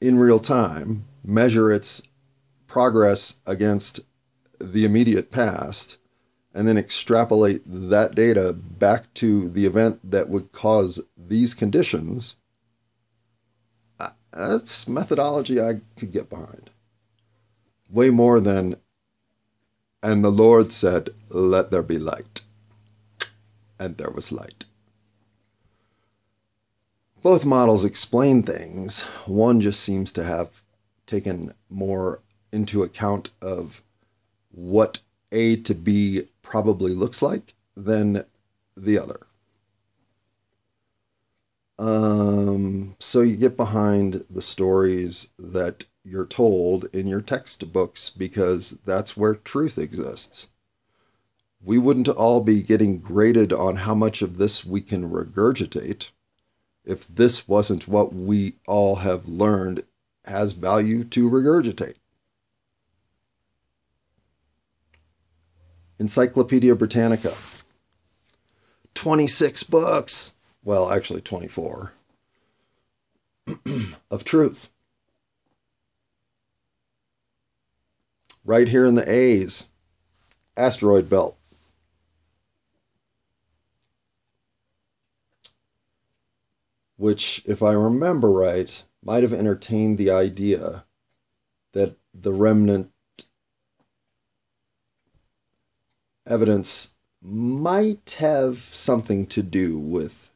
in 0.00 0.18
real 0.18 0.38
time, 0.38 1.06
measure 1.24 1.72
its 1.72 2.02
progress 2.68 3.40
against 3.46 4.00
the 4.60 4.84
immediate 4.84 5.32
past, 5.32 5.98
and 6.56 6.66
then 6.66 6.78
extrapolate 6.78 7.60
that 7.66 8.14
data 8.14 8.54
back 8.54 9.12
to 9.12 9.50
the 9.50 9.66
event 9.66 10.00
that 10.10 10.30
would 10.30 10.50
cause 10.52 11.02
these 11.18 11.52
conditions, 11.52 12.34
uh, 14.00 14.08
that's 14.32 14.88
methodology 14.88 15.60
I 15.60 15.74
could 15.98 16.12
get 16.12 16.30
behind. 16.30 16.70
Way 17.90 18.08
more 18.08 18.40
than, 18.40 18.76
and 20.02 20.24
the 20.24 20.30
Lord 20.30 20.72
said, 20.72 21.10
Let 21.28 21.70
there 21.70 21.82
be 21.82 21.98
light. 21.98 22.40
And 23.78 23.98
there 23.98 24.10
was 24.10 24.32
light. 24.32 24.64
Both 27.22 27.44
models 27.44 27.84
explain 27.84 28.42
things. 28.42 29.02
One 29.26 29.60
just 29.60 29.80
seems 29.80 30.10
to 30.12 30.24
have 30.24 30.62
taken 31.04 31.52
more 31.68 32.22
into 32.50 32.82
account 32.82 33.30
of 33.42 33.82
what 34.52 35.00
A 35.32 35.56
to 35.56 35.74
B 35.74 36.28
probably 36.46 36.94
looks 36.94 37.22
like 37.22 37.54
than 37.76 38.24
the 38.76 38.98
other. 38.98 39.26
Um, 41.78 42.94
so 43.00 43.20
you 43.20 43.36
get 43.36 43.56
behind 43.56 44.24
the 44.30 44.40
stories 44.40 45.28
that 45.38 45.84
you're 46.04 46.24
told 46.26 46.86
in 46.94 47.06
your 47.08 47.20
textbooks 47.20 48.10
because 48.10 48.78
that's 48.86 49.16
where 49.16 49.34
truth 49.34 49.76
exists. 49.76 50.46
We 51.62 51.78
wouldn't 51.78 52.08
all 52.08 52.44
be 52.44 52.62
getting 52.62 53.00
graded 53.00 53.52
on 53.52 53.76
how 53.76 53.94
much 53.94 54.22
of 54.22 54.38
this 54.38 54.64
we 54.64 54.80
can 54.80 55.10
regurgitate 55.10 56.10
if 56.84 57.08
this 57.08 57.48
wasn't 57.48 57.88
what 57.88 58.14
we 58.14 58.54
all 58.68 58.96
have 58.96 59.26
learned 59.26 59.82
has 60.24 60.52
value 60.52 61.02
to 61.02 61.28
regurgitate. 61.28 61.94
Encyclopedia 65.98 66.74
Britannica. 66.74 67.32
26 68.94 69.62
books. 69.64 70.34
Well, 70.64 70.90
actually, 70.90 71.20
24 71.20 71.92
of 74.10 74.24
truth. 74.24 74.70
Right 78.44 78.68
here 78.68 78.86
in 78.86 78.94
the 78.94 79.10
A's, 79.10 79.68
asteroid 80.56 81.08
belt. 81.08 81.36
Which, 86.96 87.42
if 87.44 87.62
I 87.62 87.72
remember 87.72 88.30
right, 88.30 88.82
might 89.04 89.22
have 89.22 89.32
entertained 89.32 89.98
the 89.98 90.10
idea 90.10 90.84
that 91.72 91.96
the 92.14 92.32
remnant 92.32 92.90
evidence 96.26 96.94
might 97.22 98.16
have 98.18 98.58
something 98.58 99.26
to 99.26 99.42
do 99.42 99.78
with 99.78 100.30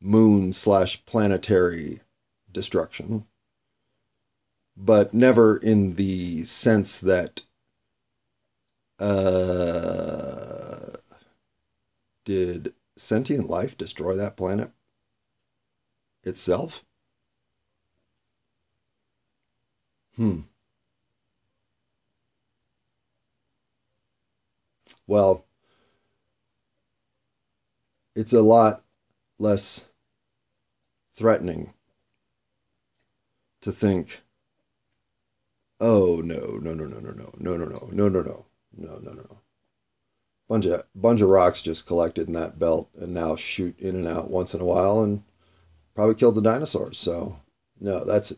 moon 0.00 0.52
slash 0.52 1.04
planetary 1.06 2.00
destruction, 2.52 3.26
but 4.76 5.14
never 5.14 5.56
in 5.58 5.94
the 5.94 6.42
sense 6.42 6.98
that 7.00 7.42
uh, 8.98 10.96
did 12.24 12.74
sentient 12.96 13.48
life 13.48 13.76
destroy 13.76 14.14
that 14.16 14.36
planet 14.36 14.70
itself? 16.24 16.84
Hmm. 20.16 20.40
Well, 25.08 25.46
it's 28.14 28.34
a 28.34 28.42
lot 28.42 28.84
less 29.38 29.90
threatening 31.14 31.72
to 33.62 33.72
think, 33.72 34.20
oh 35.80 36.20
no, 36.22 36.58
no, 36.60 36.74
no, 36.74 36.84
no, 36.84 37.00
no, 37.00 37.10
no, 37.10 37.30
no, 37.38 37.56
no, 37.56 37.64
no, 37.64 37.90
no, 37.90 38.08
no, 38.08 38.20
no, 38.20 38.46
no, 38.76 38.94
no, 39.02 39.12
no. 39.12 39.38
Bunch 40.46 40.66
of 40.66 40.82
bunch 40.94 41.22
of 41.22 41.30
rocks 41.30 41.62
just 41.62 41.86
collected 41.86 42.26
in 42.26 42.34
that 42.34 42.58
belt 42.58 42.90
and 43.00 43.14
now 43.14 43.34
shoot 43.34 43.78
in 43.80 43.96
and 43.96 44.06
out 44.06 44.30
once 44.30 44.52
in 44.54 44.60
a 44.60 44.64
while 44.66 45.02
and 45.02 45.22
probably 45.94 46.16
killed 46.16 46.34
the 46.34 46.42
dinosaurs. 46.42 46.98
So 46.98 47.36
no, 47.80 48.04
that's 48.04 48.34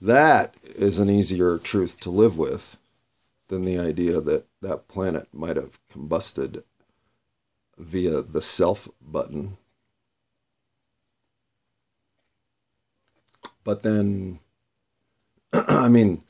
that 0.00 0.56
is 0.64 0.98
an 0.98 1.08
easier 1.08 1.58
truth 1.58 2.00
to 2.00 2.10
live 2.10 2.36
with 2.36 2.78
than 3.46 3.64
the 3.64 3.78
idea 3.78 4.20
that 4.20 4.46
that 4.64 4.88
planet 4.88 5.28
might 5.32 5.56
have 5.56 5.78
combusted 5.88 6.62
via 7.78 8.22
the 8.22 8.40
self 8.40 8.88
button. 9.00 9.56
But 13.62 13.82
then, 13.82 14.40
I 15.68 15.88
mean, 15.88 16.22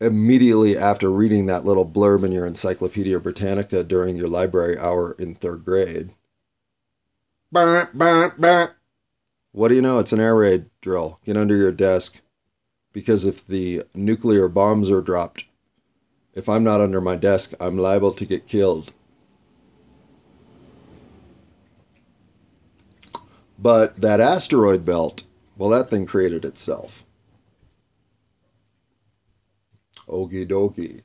immediately 0.00 0.76
after 0.76 1.10
reading 1.10 1.46
that 1.46 1.64
little 1.64 1.86
blurb 1.88 2.24
in 2.24 2.32
your 2.32 2.46
Encyclopedia 2.46 3.20
Britannica 3.20 3.84
during 3.84 4.16
your 4.16 4.28
library 4.28 4.78
hour 4.78 5.14
in 5.18 5.34
third 5.34 5.64
grade, 5.64 6.12
bah, 7.52 7.86
bah, 7.92 8.30
bah. 8.38 8.68
what 9.52 9.68
do 9.68 9.74
you 9.74 9.82
know? 9.82 9.98
It's 9.98 10.12
an 10.12 10.20
air 10.20 10.36
raid 10.36 10.66
drill. 10.80 11.18
Get 11.24 11.36
under 11.36 11.56
your 11.56 11.72
desk. 11.72 12.22
Because 12.92 13.26
if 13.26 13.46
the 13.46 13.82
nuclear 13.94 14.48
bombs 14.48 14.90
are 14.90 15.02
dropped, 15.02 15.44
if 16.38 16.48
I'm 16.48 16.62
not 16.62 16.80
under 16.80 17.00
my 17.00 17.16
desk, 17.16 17.52
I'm 17.58 17.76
liable 17.76 18.12
to 18.12 18.24
get 18.24 18.46
killed. 18.46 18.92
But 23.58 23.96
that 23.96 24.20
asteroid 24.20 24.84
belt, 24.84 25.26
well, 25.56 25.70
that 25.70 25.90
thing 25.90 26.06
created 26.06 26.44
itself. 26.44 27.04
Okie 30.06 30.46
dokie. 30.46 31.02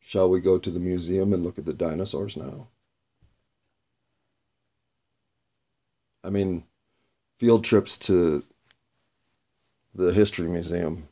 Shall 0.00 0.28
we 0.28 0.42
go 0.42 0.58
to 0.58 0.70
the 0.70 0.78
museum 0.78 1.32
and 1.32 1.42
look 1.42 1.58
at 1.58 1.64
the 1.64 1.72
dinosaurs 1.72 2.36
now? 2.36 2.68
I 6.22 6.28
mean, 6.28 6.64
field 7.40 7.64
trips 7.64 7.96
to 8.00 8.42
the 9.94 10.12
History 10.12 10.48
Museum. 10.48 11.08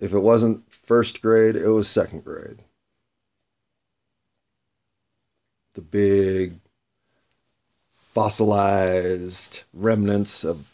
If 0.00 0.12
it 0.12 0.20
wasn't 0.20 0.70
first 0.72 1.22
grade, 1.22 1.56
it 1.56 1.68
was 1.68 1.88
second 1.88 2.24
grade. 2.24 2.58
The 5.74 5.82
big 5.82 6.54
fossilized 7.92 9.64
remnants 9.72 10.44
of 10.44 10.68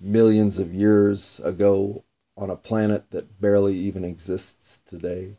millions 0.00 0.58
of 0.58 0.72
years 0.72 1.40
ago 1.40 2.04
on 2.36 2.50
a 2.50 2.56
planet 2.56 3.10
that 3.10 3.40
barely 3.40 3.74
even 3.74 4.04
exists 4.04 4.78
today, 4.86 5.36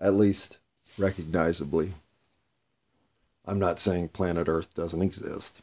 at 0.00 0.14
least 0.14 0.58
recognizably. 0.98 1.90
I'm 3.44 3.58
not 3.58 3.80
saying 3.80 4.08
planet 4.08 4.48
Earth 4.48 4.72
doesn't 4.74 5.02
exist. 5.02 5.62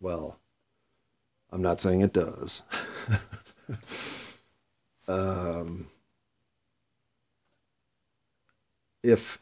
Well, 0.00 0.40
I'm 1.52 1.62
not 1.62 1.80
saying 1.80 2.00
it 2.00 2.12
does. 2.12 2.62
um, 5.08 5.86
if 9.02 9.38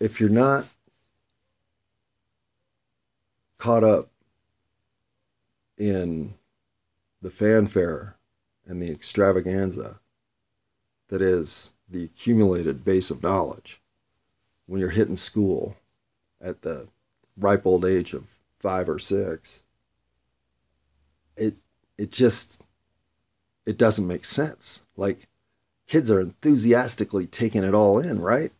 if 0.00 0.20
you're 0.20 0.30
not 0.30 0.66
caught 3.58 3.84
up 3.84 4.10
in 5.78 6.34
the 7.22 7.30
fanfare 7.30 8.16
and 8.66 8.80
the 8.80 8.90
extravaganza 8.90 10.00
that 11.08 11.22
is 11.22 11.72
the 11.88 12.04
accumulated 12.04 12.84
base 12.84 13.10
of 13.10 13.22
knowledge 13.22 13.80
when 14.66 14.80
you're 14.80 14.90
hitting 14.90 15.16
school 15.16 15.76
at 16.40 16.62
the 16.62 16.86
ripe 17.36 17.66
old 17.66 17.84
age 17.84 18.12
of 18.12 18.28
five 18.58 18.88
or 18.88 18.98
six 18.98 19.62
it 21.36 21.54
it 21.98 22.10
just 22.10 22.64
it 23.66 23.78
doesn't 23.78 24.06
make 24.06 24.24
sense 24.24 24.84
like 24.96 25.28
kids 25.86 26.10
are 26.10 26.20
enthusiastically 26.20 27.26
taking 27.26 27.64
it 27.64 27.74
all 27.74 27.98
in 27.98 28.20
right 28.20 28.50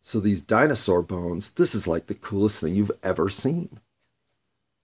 so 0.00 0.20
these 0.20 0.42
dinosaur 0.42 1.02
bones 1.02 1.52
this 1.52 1.74
is 1.74 1.86
like 1.88 2.06
the 2.06 2.14
coolest 2.14 2.60
thing 2.60 2.74
you've 2.74 2.92
ever 3.02 3.28
seen 3.28 3.80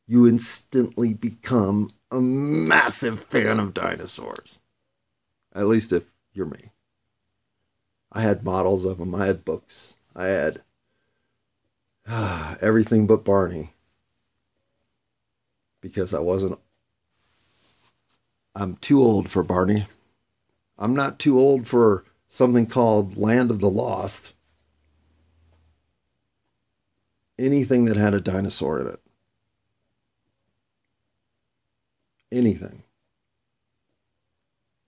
you 0.07 0.29
instantly 0.29 1.14
become 1.14 1.90
a 2.12 2.20
massive 2.20 3.25
fan 3.25 3.59
of 3.59 3.75
dinosaurs. 3.75 4.61
At 5.53 5.66
least 5.66 5.92
if 5.92 6.12
you're 6.33 6.46
me. 6.46 6.70
I 8.12 8.20
had 8.22 8.44
models 8.44 8.85
of 8.85 8.99
them, 8.99 9.14
I 9.14 9.27
had 9.27 9.44
books, 9.44 9.99
I 10.14 10.27
had 10.27 10.62
ah, 12.09 12.57
everything 12.62 13.07
but 13.07 13.25
Barney. 13.25 13.72
Because 15.81 16.14
I 16.14 16.20
wasn't. 16.20 16.59
I'm 18.57 18.75
too 18.75 19.01
old 19.01 19.31
for 19.31 19.45
Barney. 19.45 19.85
I'm 20.77 20.97
not 20.97 21.21
too 21.21 21.38
old 21.38 21.69
for 21.69 22.05
something 22.27 22.66
called 22.66 23.16
Land 23.16 23.53
of 23.53 23.61
the 23.61 23.71
Lost. 23.71 24.35
Anything 27.38 27.85
that 27.85 27.97
had 27.97 28.14
a 28.14 28.21
dinosaur 28.21 28.81
in 28.81 28.88
it. 28.88 29.01
anything. 32.33 32.83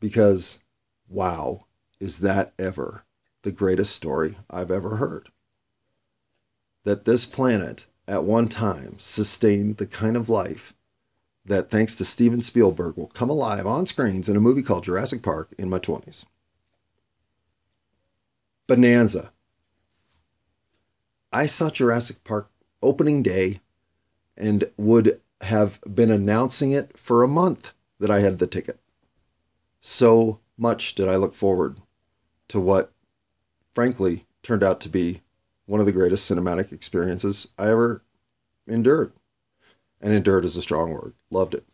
Because, 0.01 0.61
wow, 1.09 1.67
is 2.01 2.21
that 2.21 2.53
ever 2.59 3.05
the 3.43 3.53
greatest 3.53 3.95
story 3.97 4.37
I've 4.51 4.71
ever 4.71 4.97
heard? 4.97 5.29
That 6.85 7.05
this 7.05 7.27
planet 7.27 7.87
at 8.07 8.25
one 8.25 8.49
time 8.49 8.95
sustained 8.99 9.77
the 9.77 9.87
kind 9.87 10.17
of 10.17 10.29
life 10.29 10.75
that, 11.49 11.71
thanks 11.71 11.95
to 11.97 12.05
Steven 12.05 12.41
Spielberg, 12.41 12.97
will 12.97 13.09
come 13.09 13.31
alive 13.31 13.67
on 13.67 13.87
screens 13.87 14.29
in 14.29 14.37
a 14.37 14.41
movie 14.41 14.63
called 14.63 14.85
Jurassic 14.85 15.23
Park 15.23 15.51
in 15.59 15.69
my 15.69 15.79
20s. 15.79 16.25
Bonanza. 18.67 19.33
I 21.33 21.47
saw 21.47 21.71
Jurassic 21.71 22.23
Park 22.25 22.51
opening 22.83 23.23
day 23.23 23.61
and 24.37 24.65
would 24.77 25.21
have 25.43 25.81
been 25.93 26.11
announcing 26.11 26.73
it 26.73 26.97
for 26.99 27.23
a 27.23 27.29
month 27.29 27.73
that 27.99 28.11
I 28.11 28.21
had 28.21 28.39
the 28.39 28.47
ticket. 28.47 28.79
So 29.81 30.41
much 30.57 30.95
did 30.95 31.09
I 31.09 31.17
look 31.17 31.35
forward 31.35 31.79
to 32.49 32.61
what, 32.61 32.93
frankly, 33.75 34.27
turned 34.43 34.63
out 34.63 34.81
to 34.83 34.89
be 34.89 35.21
one 35.67 35.81
of 35.81 35.87
the 35.87 35.93
greatest 35.93 36.31
cinematic 36.31 36.73
experiences 36.73 37.53
I 37.59 37.69
ever 37.71 38.03
endured. 38.67 39.13
And 40.01 40.13
endured 40.13 40.45
is 40.45 40.57
a 40.57 40.63
strong 40.63 40.93
word. 40.93 41.15
Loved 41.31 41.55
it. 41.55 41.65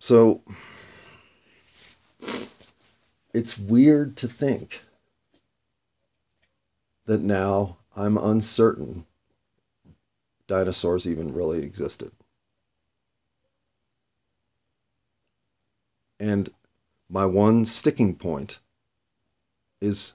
So 0.00 0.42
it's 3.32 3.58
weird 3.58 4.16
to 4.16 4.28
think 4.28 4.82
that 7.06 7.20
now 7.20 7.78
I'm 7.96 8.16
uncertain 8.16 9.06
dinosaurs 10.46 11.06
even 11.06 11.34
really 11.34 11.62
existed. 11.62 12.10
And 16.20 16.48
my 17.08 17.26
one 17.26 17.64
sticking 17.64 18.16
point 18.16 18.60
is 19.80 20.14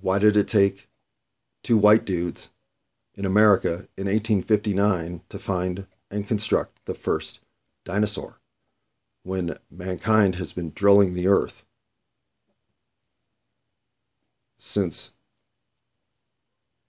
why 0.00 0.18
did 0.18 0.36
it 0.36 0.48
take 0.48 0.88
two 1.62 1.78
white 1.78 2.04
dudes 2.04 2.50
in 3.14 3.24
America 3.24 3.86
in 3.96 4.06
1859 4.06 5.22
to 5.28 5.38
find 5.38 5.86
and 6.10 6.26
construct 6.26 6.84
the 6.84 6.94
first 6.94 7.40
dinosaur? 7.84 8.40
when 9.24 9.56
mankind 9.70 10.36
has 10.36 10.52
been 10.52 10.70
drilling 10.74 11.14
the 11.14 11.26
earth 11.26 11.64
since 14.58 15.14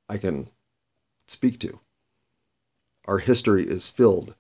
I 0.08 0.18
can 0.18 0.48
speak 1.26 1.60
to. 1.62 1.80
Our 3.06 3.20
history 3.20 3.64
is 3.64 3.90
filled 3.90 4.36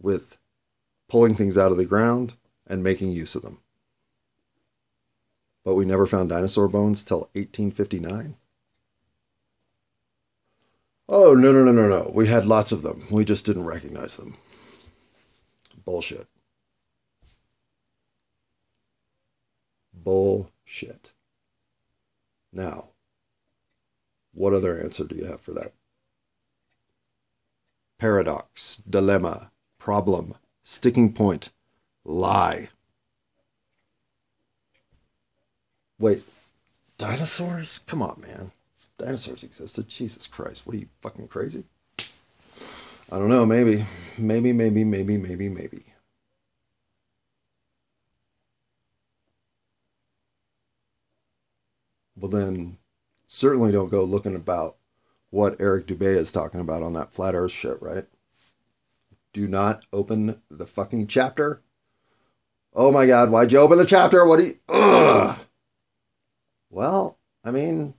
with 0.00 0.36
pulling 1.08 1.34
things 1.34 1.58
out 1.58 1.72
of 1.72 1.78
the 1.78 1.86
ground 1.86 2.36
and 2.66 2.82
making 2.82 3.10
use 3.10 3.34
of 3.34 3.42
them. 3.42 3.60
But 5.64 5.74
we 5.74 5.84
never 5.84 6.06
found 6.06 6.28
dinosaur 6.28 6.68
bones 6.68 7.02
till 7.02 7.30
1859. 7.34 8.36
Oh, 11.08 11.34
no, 11.34 11.52
no, 11.52 11.64
no, 11.64 11.72
no, 11.72 11.88
no. 11.88 12.10
We 12.14 12.28
had 12.28 12.46
lots 12.46 12.72
of 12.72 12.82
them. 12.82 13.02
We 13.10 13.24
just 13.24 13.44
didn't 13.44 13.66
recognize 13.66 14.16
them. 14.16 14.34
Bullshit. 15.84 16.26
Bullshit. 19.92 21.12
Now, 22.52 22.90
what 24.32 24.52
other 24.52 24.78
answer 24.78 25.04
do 25.04 25.16
you 25.16 25.26
have 25.26 25.40
for 25.40 25.52
that? 25.52 25.72
Paradox, 27.98 28.78
dilemma, 28.78 29.52
problem, 29.78 30.34
sticking 30.62 31.12
point, 31.12 31.52
lie. 32.04 32.68
Wait, 35.98 36.22
dinosaurs? 36.98 37.78
Come 37.80 38.02
on, 38.02 38.20
man. 38.20 38.52
Dinosaurs 39.02 39.42
existed. 39.42 39.88
Jesus 39.88 40.28
Christ. 40.28 40.64
What 40.64 40.76
are 40.76 40.78
you, 40.78 40.86
fucking 41.00 41.26
crazy? 41.26 41.64
I 43.10 43.18
don't 43.18 43.28
know. 43.28 43.44
Maybe. 43.44 43.82
Maybe, 44.16 44.52
maybe, 44.52 44.84
maybe, 44.84 45.16
maybe, 45.18 45.48
maybe. 45.48 45.82
Well, 52.16 52.30
then, 52.30 52.78
certainly 53.26 53.72
don't 53.72 53.90
go 53.90 54.04
looking 54.04 54.36
about 54.36 54.76
what 55.30 55.60
Eric 55.60 55.86
Dubay 55.86 56.14
is 56.16 56.30
talking 56.30 56.60
about 56.60 56.84
on 56.84 56.92
that 56.92 57.12
flat 57.12 57.34
earth 57.34 57.50
shit, 57.50 57.82
right? 57.82 58.04
Do 59.32 59.48
not 59.48 59.84
open 59.92 60.40
the 60.48 60.66
fucking 60.66 61.08
chapter. 61.08 61.62
Oh 62.72 62.92
my 62.92 63.06
God, 63.06 63.30
why'd 63.30 63.50
you 63.50 63.58
open 63.58 63.78
the 63.78 63.86
chapter? 63.86 64.24
What 64.26 64.38
do 64.38 64.46
you. 64.46 64.52
Ugh. 64.68 65.38
Well, 66.70 67.18
I 67.44 67.50
mean, 67.50 67.94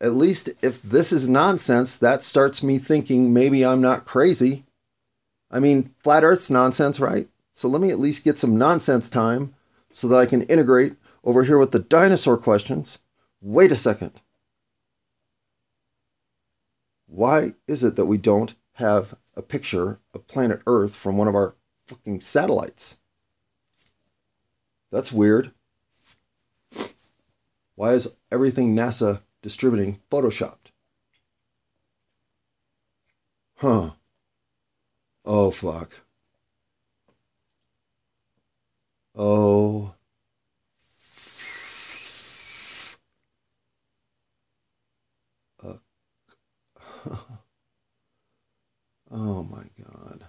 at 0.00 0.12
least 0.12 0.50
if 0.62 0.80
this 0.82 1.12
is 1.12 1.28
nonsense, 1.28 1.96
that 1.98 2.22
starts 2.22 2.62
me 2.62 2.78
thinking 2.78 3.32
maybe 3.32 3.64
I'm 3.64 3.80
not 3.80 4.06
crazy. 4.06 4.64
I 5.50 5.60
mean, 5.60 5.94
flat 6.02 6.24
earth's 6.24 6.50
nonsense, 6.50 6.98
right? 6.98 7.28
So 7.52 7.68
let 7.68 7.82
me 7.82 7.90
at 7.90 7.98
least 7.98 8.24
get 8.24 8.38
some 8.38 8.56
nonsense 8.56 9.08
time 9.08 9.54
so 9.90 10.08
that 10.08 10.18
I 10.18 10.26
can 10.26 10.42
integrate 10.42 10.94
over 11.24 11.42
here 11.42 11.58
with 11.58 11.72
the 11.72 11.80
dinosaur 11.80 12.38
questions. 12.38 13.00
Wait 13.42 13.72
a 13.72 13.76
second. 13.76 14.12
Why 17.06 17.50
is 17.66 17.82
it 17.82 17.96
that 17.96 18.06
we 18.06 18.16
don't 18.16 18.54
have 18.74 19.14
a 19.36 19.42
picture 19.42 19.98
of 20.14 20.26
planet 20.28 20.62
Earth 20.66 20.96
from 20.96 21.18
one 21.18 21.28
of 21.28 21.34
our 21.34 21.56
fucking 21.86 22.20
satellites? 22.20 22.98
That's 24.92 25.12
weird. 25.12 25.50
Why 27.74 27.92
is 27.92 28.16
everything 28.30 28.76
NASA 28.76 29.22
distributing 29.42 30.00
photoshopped? 30.10 30.70
Huh. 33.56 33.90
Oh, 35.24 35.50
fuck. 35.50 35.92
Oh. 39.14 39.94
Oh 49.12 49.42
my 49.42 49.64
God. 49.84 50.24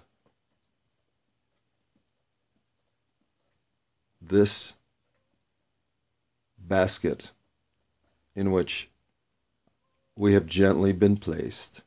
This 4.20 4.78
basket 6.58 7.32
in 8.36 8.52
which 8.52 8.91
we 10.22 10.34
have 10.34 10.46
gently 10.46 10.94
been 10.94 11.18
placed 11.18 11.84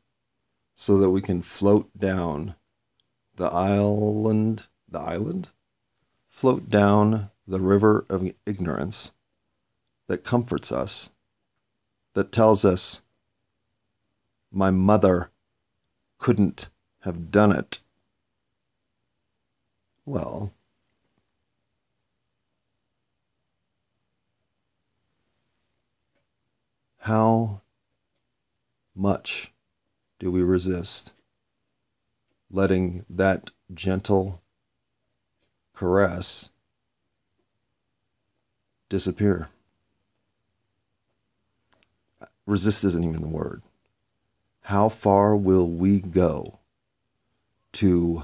so 0.75 0.99
that 0.99 1.11
we 1.11 1.21
can 1.21 1.41
float 1.41 1.89
down 1.97 2.57
the 3.37 3.47
island, 3.47 4.67
the 4.89 4.99
island? 4.99 5.53
Float 6.29 6.69
down 6.69 7.31
the 7.47 7.61
river 7.61 8.05
of 8.11 8.29
ignorance 8.45 9.13
that 10.09 10.25
comforts 10.25 10.73
us, 10.73 11.11
that 12.15 12.33
tells 12.33 12.65
us, 12.65 13.03
my 14.51 14.69
mother 14.69 15.31
couldn't 16.19 16.71
have 17.03 17.31
done 17.31 17.53
it. 17.53 17.85
Well, 20.05 20.53
how 26.99 27.61
much 28.95 29.53
do 30.19 30.31
we 30.31 30.43
resist 30.43 31.13
letting 32.51 33.05
that 33.11 33.51
gentle 33.73 34.43
caress 35.75 36.51
disappear? 38.89 39.49
Resist 42.47 42.85
isn't 42.85 43.05
even 43.05 43.23
the 43.23 43.29
word. 43.29 43.63
How 44.63 44.89
far 44.89 45.37
will 45.37 45.69
we 45.69 46.01
go 46.01 46.59
to 47.73 48.23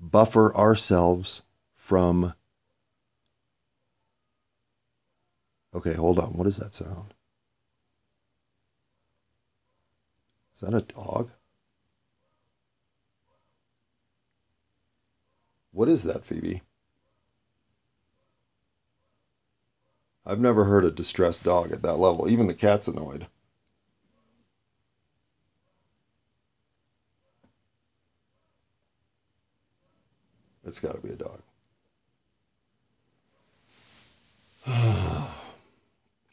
buffer 0.00 0.54
ourselves 0.56 1.42
from. 1.74 2.32
Okay, 5.74 5.94
hold 5.94 6.18
on. 6.18 6.32
What 6.32 6.44
does 6.44 6.58
that 6.58 6.74
sound? 6.74 7.14
Is 10.60 10.68
that 10.68 10.76
a 10.76 10.82
dog? 10.82 11.30
What 15.70 15.88
is 15.88 16.02
that, 16.02 16.26
Phoebe? 16.26 16.60
I've 20.26 20.38
never 20.38 20.64
heard 20.64 20.84
a 20.84 20.90
distressed 20.90 21.44
dog 21.44 21.72
at 21.72 21.80
that 21.80 21.96
level. 21.96 22.28
Even 22.28 22.46
the 22.46 22.52
cat's 22.52 22.88
annoyed. 22.88 23.26
It's 30.62 30.78
got 30.78 30.94
to 30.94 31.00
be 31.00 31.08
a 31.08 31.16
dog. 31.16 31.40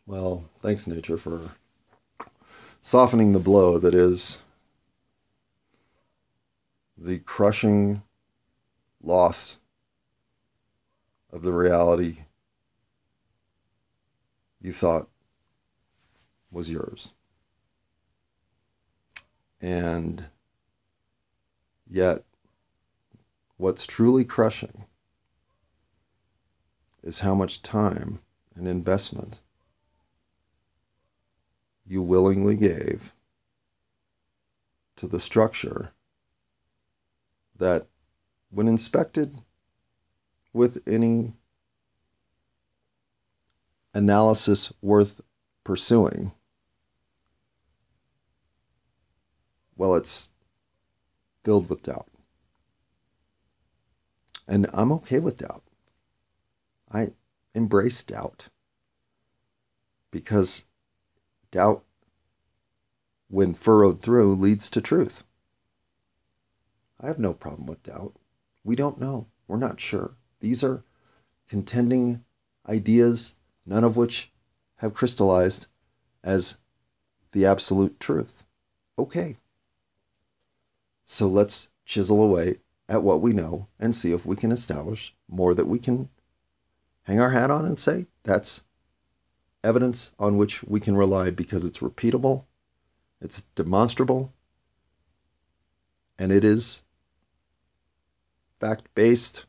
well, 0.06 0.50
thanks, 0.60 0.86
nature, 0.86 1.16
for 1.16 1.52
softening 2.88 3.34
the 3.34 3.40
blow 3.40 3.78
that 3.78 3.94
is 3.94 4.46
the 6.98 7.20
crushing 7.20 8.02
loss 9.04 9.60
of 11.34 11.42
the 11.42 11.52
reality 11.52 12.20
you 14.62 14.72
thought 14.72 15.10
was 16.50 16.72
yours. 16.72 17.14
And 19.60 20.24
yet, 21.90 22.24
what's 23.58 23.86
truly 23.86 24.24
crushing 24.24 24.86
is 27.04 27.20
how 27.20 27.36
much 27.36 27.62
time 27.62 28.20
and 28.56 28.66
investment 28.66 29.42
you 31.88 32.02
willingly 32.02 32.56
gave 32.56 33.14
to 34.98 35.08
the 35.08 35.20
structure 35.20 35.94
that, 37.56 37.88
when 38.50 38.68
inspected 38.68 39.36
with 40.54 40.82
any 40.88 41.34
analysis 43.94 44.74
worth 44.82 45.22
pursuing, 45.64 46.32
well, 49.76 49.96
it's 49.96 50.30
filled 51.44 51.70
with 51.70 51.84
doubt. 51.84 52.08
And 54.48 54.68
I'm 54.74 54.92
okay 54.94 55.20
with 55.20 55.38
doubt. 55.38 55.64
I 56.92 57.08
embrace 57.54 58.02
doubt 58.04 58.50
because 60.12 60.68
doubt, 61.58 61.84
when 63.30 63.56
furrowed 63.56 64.04
through, 64.04 64.36
leads 64.36 64.70
to 64.70 64.80
truth. 64.80 65.24
I 67.02 67.08
have 67.08 67.18
no 67.18 67.34
problem 67.34 67.66
with 67.66 67.82
doubt. 67.82 68.14
We 68.64 68.76
don't 68.76 69.02
know. 69.02 69.26
We're 69.48 69.58
not 69.58 69.80
sure. 69.80 70.12
These 70.40 70.64
are 70.64 70.84
contending 71.50 72.24
ideas, 72.70 73.38
none 73.66 73.84
of 73.84 73.98
which 73.98 74.32
have 74.76 74.94
crystallized 74.94 75.66
as 76.24 76.60
the 77.32 77.48
absolute 77.48 78.00
truth. 78.00 78.44
Okay. 79.00 79.36
So 81.06 81.26
let's 81.26 81.70
chisel 81.86 82.24
away 82.24 82.58
at 82.88 83.02
what 83.02 83.22
we 83.22 83.34
know 83.34 83.66
and 83.80 83.96
see 83.96 84.14
if 84.14 84.28
we 84.28 84.36
can 84.36 84.52
establish 84.52 85.16
more 85.28 85.56
that 85.56 85.66
we 85.66 85.80
can 85.80 86.10
hang 87.04 87.20
our 87.20 87.32
hat 87.32 87.50
on 87.50 87.66
and 87.66 87.80
say 87.80 88.06
that's 88.24 88.62
evidence 89.68 90.14
on 90.18 90.38
which 90.38 90.64
we 90.64 90.80
can 90.80 90.96
rely 90.96 91.30
because 91.30 91.66
it's 91.66 91.80
repeatable, 91.80 92.44
it's 93.20 93.42
demonstrable, 93.42 94.34
and 96.18 96.32
it 96.32 96.46
is 96.46 96.84
fact 98.62 98.88
based 98.96 99.46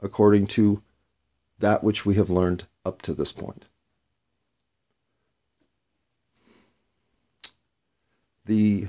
according 0.00 0.46
to 0.46 0.82
that 1.58 1.82
which 1.82 2.04
we 2.04 2.16
have 2.16 2.28
learned 2.28 2.66
up 2.84 3.00
to 3.00 3.14
this 3.14 3.32
point. 3.32 3.64
The 8.44 8.88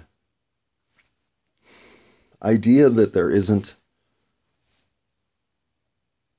idea 2.43 2.89
that 2.89 3.13
there 3.13 3.31
isn't 3.31 3.75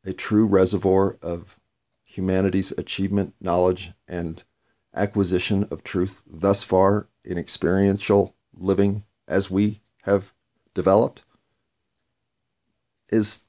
a 0.05 0.13
true 0.13 0.47
reservoir 0.47 1.17
of 1.23 1.58
humanity's 2.19 2.73
achievement, 2.73 3.33
knowledge, 3.41 3.93
and 4.09 4.43
acquisition 4.93 5.65
of 5.71 5.85
truth 5.85 6.25
thus 6.27 6.65
far 6.65 7.09
in 7.25 7.39
experiential 7.39 8.35
living 8.57 9.05
as 9.29 9.51
we 9.51 9.81
have 10.03 10.35
developed 10.75 11.23
is 13.11 13.43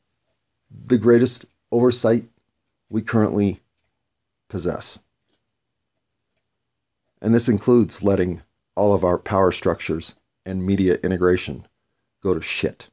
the 0.85 0.99
greatest 0.99 1.47
oversight 1.71 2.25
we 2.91 3.01
currently 3.01 3.59
possess. 4.49 4.99
And 7.21 7.33
this 7.33 7.49
includes 7.49 8.03
letting 8.03 8.43
all 8.75 8.93
of 8.93 9.03
our 9.03 9.17
power 9.17 9.51
structures 9.51 10.15
and 10.45 10.65
media 10.65 10.97
integration 11.03 11.67
go 12.21 12.35
to 12.35 12.41
shit. 12.41 12.89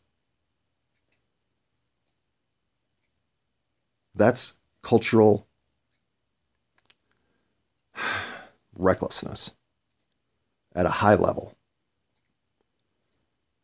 That's 4.15 4.57
cultural 4.83 5.46
recklessness 8.79 9.57
at 10.75 10.87
a 10.87 10.91
high 10.91 11.15
level 11.15 11.57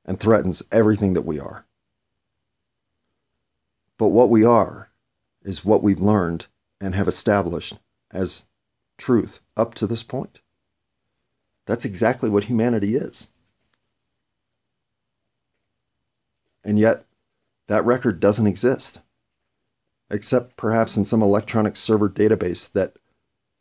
and 0.05 0.19
threatens 0.19 0.63
everything 0.73 1.15
that 1.15 1.25
we 1.25 1.39
are. 1.39 1.65
But 3.99 4.09
what 4.09 4.31
we 4.31 4.45
are 4.45 4.91
is 5.43 5.65
what 5.65 5.83
we've 5.83 6.01
learned 6.01 6.49
and 6.81 6.95
have 6.95 7.09
established 7.09 7.79
as 8.13 8.47
truth 8.99 9.41
up 9.57 9.75
to 9.75 9.87
this 9.87 10.03
point. 10.03 10.41
That's 11.67 11.85
exactly 11.85 12.29
what 12.29 12.45
humanity 12.45 12.97
is. 12.97 13.29
And 16.65 16.79
yet, 16.79 17.05
that 17.69 17.85
record 17.85 18.21
doesn't 18.21 18.47
exist, 18.47 19.03
except 20.11 20.57
perhaps 20.57 20.97
in 20.97 21.05
some 21.05 21.23
electronic 21.23 21.77
server 21.77 22.09
database 22.09 22.71
that 22.73 22.97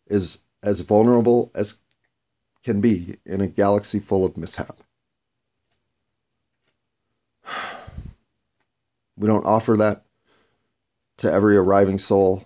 is 0.07 0.43
as 0.63 0.81
vulnerable 0.81 1.51
as 1.55 1.79
can 2.63 2.81
be 2.81 3.15
in 3.25 3.41
a 3.41 3.47
galaxy 3.47 3.99
full 3.99 4.25
of 4.25 4.37
mishap. 4.37 4.79
We 9.17 9.27
don't 9.27 9.45
offer 9.45 9.77
that 9.77 10.03
to 11.17 11.31
every 11.31 11.55
arriving 11.55 11.99
soul 11.99 12.43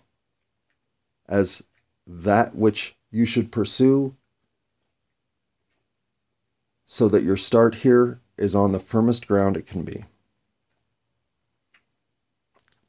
as 1.30 1.64
that 2.06 2.54
which 2.54 2.98
you 3.12 3.26
should 3.26 3.52
pursue 3.52 4.14
so 6.86 7.08
that 7.10 7.24
your 7.24 7.38
start 7.38 7.76
here 7.76 8.20
is 8.38 8.56
on 8.56 8.74
the 8.74 8.80
firmest 8.80 9.28
ground 9.28 9.56
it 9.56 9.66
can 9.66 9.86
be. 9.86 10.04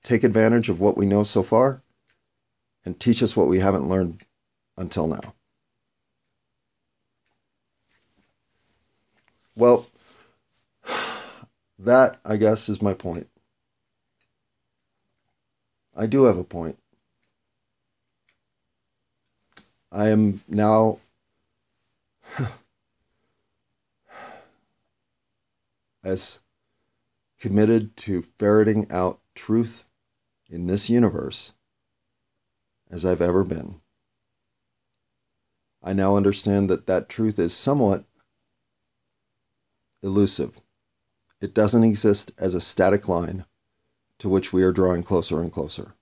Take 0.03 0.25
advantage 0.25 0.69
of 0.69 0.81
what 0.81 0.97
we 0.97 1.07
know 1.07 1.23
so 1.23 1.43
far 1.43 1.83
and 2.85 2.99
teach 2.99 3.23
us 3.23 3.37
what 3.37 3.49
we 3.49 3.61
haven't 3.61 3.89
learned 3.89 4.25
until 4.77 5.09
now. 5.09 5.35
Well, 9.57 9.87
that, 11.79 12.19
I 12.25 12.37
guess, 12.37 12.69
is 12.69 12.83
my 12.83 12.95
point. 12.95 13.29
I 15.97 16.07
do 16.07 16.25
have 16.25 16.37
a 16.39 16.45
point. 16.45 16.79
I 19.91 20.09
am 20.09 20.43
now 20.47 20.99
as 26.05 26.41
committed 27.41 27.97
to 27.97 28.23
ferreting 28.23 28.87
out 28.91 29.21
truth 29.35 29.87
in 30.51 30.67
this 30.67 30.91
universe 30.91 31.55
as 32.91 33.07
I've 33.07 33.23
ever 33.23 33.43
been. 33.45 33.81
I 35.83 35.93
now 35.93 36.17
understand 36.17 36.69
that 36.71 36.87
that 36.87 37.09
truth 37.09 37.39
is 37.39 37.55
somewhat 37.55 38.05
elusive. 40.03 40.61
It 41.41 41.55
doesn't 41.55 41.85
exist 41.85 42.33
as 42.39 42.55
a 42.55 42.61
static 42.61 43.09
line 43.09 43.45
to 44.19 44.29
which 44.29 44.53
we 44.53 44.63
are 44.63 44.73
drawing 44.73 45.03
closer 45.03 45.41
and 45.41 45.53
closer. 45.53 45.95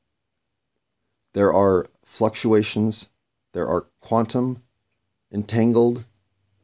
There 1.33 1.53
are 1.53 1.87
fluctuations, 2.05 3.11
there 3.53 3.67
are 3.67 3.89
quantum, 4.01 4.63
entangled 5.33 6.05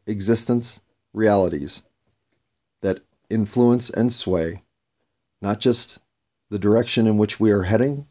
existence 0.07 0.81
realities 1.12 1.83
that 2.81 3.01
influence 3.29 3.90
and 3.90 4.12
sway 4.12 4.62
not 5.42 5.61
just 5.61 6.01
the 6.51 6.59
direction 6.59 7.07
in 7.07 7.16
which 7.16 7.40
we 7.40 7.51
are 7.51 7.62
heading, 7.62 8.07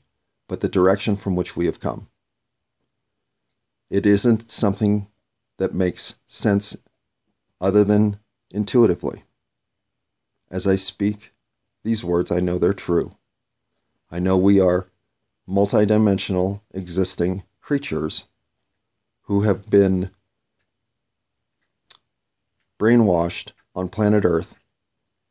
but 0.47 0.62
the 0.62 0.69
direction 0.69 1.15
from 1.15 1.35
which 1.35 1.55
we 1.55 1.65
have 1.65 1.79
come. 1.79 2.09
It 3.89 4.06
isn't 4.06 4.52
something 4.52 5.08
that 5.58 5.73
makes 5.73 6.19
sense 6.28 6.78
other 7.60 7.84
than 7.84 8.19
intuitively. 8.52 9.23
As 10.52 10.67
I 10.67 10.75
speak 10.75 11.32
these 11.84 12.04
words, 12.04 12.32
I 12.32 12.39
know 12.39 12.58
they're 12.58 12.73
true. 12.73 13.12
I 14.12 14.19
know 14.19 14.38
we 14.38 14.60
are 14.60 14.89
multidimensional 15.47 16.62
existing 16.73 17.43
creatures 17.62 18.28
who 19.23 19.41
have 19.41 19.69
been 19.69 20.12
brainwashed 22.80 23.54
on 23.75 23.89
planet 23.89 24.23
Earth 24.25 24.56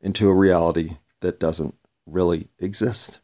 into 0.01 0.29
a 0.29 0.35
reality 0.35 0.91
that 1.21 1.39
doesn't 1.39 1.75
really 2.05 2.47
exist. 2.59 3.19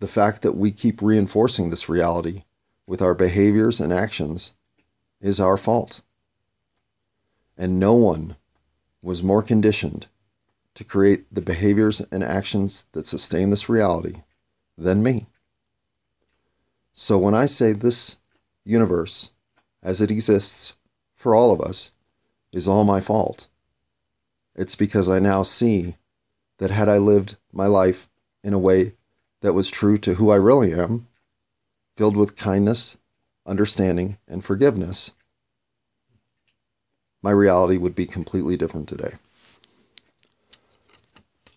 The 0.00 0.06
fact 0.06 0.42
that 0.42 0.56
we 0.56 0.70
keep 0.70 1.00
reinforcing 1.00 1.70
this 1.70 1.88
reality 1.88 2.44
with 2.86 3.02
our 3.02 3.14
behaviors 3.14 3.80
and 3.80 3.92
actions 3.92 4.54
is 5.20 5.40
our 5.40 5.56
fault. 5.56 6.02
And 7.56 7.78
no 7.78 7.94
one 7.94 8.36
was 9.02 9.22
more 9.22 9.42
conditioned 9.42 10.08
to 10.74 10.84
create 10.84 11.32
the 11.32 11.40
behaviors 11.40 12.00
and 12.12 12.24
actions 12.24 12.86
that 12.92 13.06
sustain 13.06 13.50
this 13.50 13.68
reality 13.68 14.22
than 14.76 15.02
me. 15.02 15.26
So 16.92 17.18
when 17.18 17.34
I 17.34 17.46
say 17.46 17.72
this 17.72 18.18
universe, 18.64 19.32
as 19.82 20.00
it 20.00 20.10
exists 20.10 20.76
for 21.14 21.34
all 21.34 21.52
of 21.52 21.60
us, 21.60 21.92
is 22.52 22.68
all 22.68 22.84
my 22.84 23.00
fault, 23.00 23.48
it's 24.54 24.76
because 24.76 25.08
I 25.08 25.18
now 25.18 25.42
see 25.42 25.96
that 26.58 26.70
had 26.70 26.88
I 26.88 26.98
lived 26.98 27.36
my 27.52 27.66
life 27.66 28.08
in 28.42 28.52
a 28.52 28.58
way 28.58 28.92
that 29.40 29.52
was 29.52 29.70
true 29.70 29.96
to 29.98 30.14
who 30.14 30.30
I 30.30 30.36
really 30.36 30.72
am, 30.72 31.06
filled 31.96 32.16
with 32.16 32.36
kindness, 32.36 32.98
understanding, 33.46 34.18
and 34.28 34.44
forgiveness, 34.44 35.12
my 37.22 37.30
reality 37.30 37.78
would 37.78 37.94
be 37.94 38.06
completely 38.06 38.56
different 38.56 38.88
today. 38.88 39.12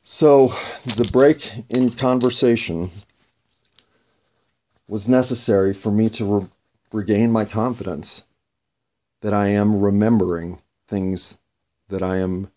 So, 0.02 0.48
the 0.96 1.10
break 1.12 1.52
in 1.70 1.90
conversation 1.90 2.90
was 4.88 5.10
necessary 5.10 5.74
for 5.74 5.92
me 5.92 6.10
to 6.12 6.40
re- 6.40 6.48
regain 6.94 7.32
my 7.32 7.44
confidence 7.44 8.24
that 9.22 9.34
I 9.34 9.50
am 9.50 9.82
remembering 9.82 10.62
things 10.88 11.38
that 11.90 12.02
I 12.02 12.18
am 12.18 12.52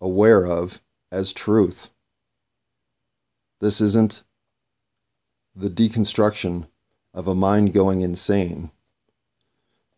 aware 0.00 0.46
of 0.46 0.80
as 1.10 1.32
truth. 1.32 1.88
This 3.60 3.80
isn't 3.80 4.22
the 5.54 5.70
deconstruction 5.70 6.66
of 7.16 7.26
a 7.26 7.34
mind 7.34 7.72
going 7.72 8.02
insane. 8.02 8.70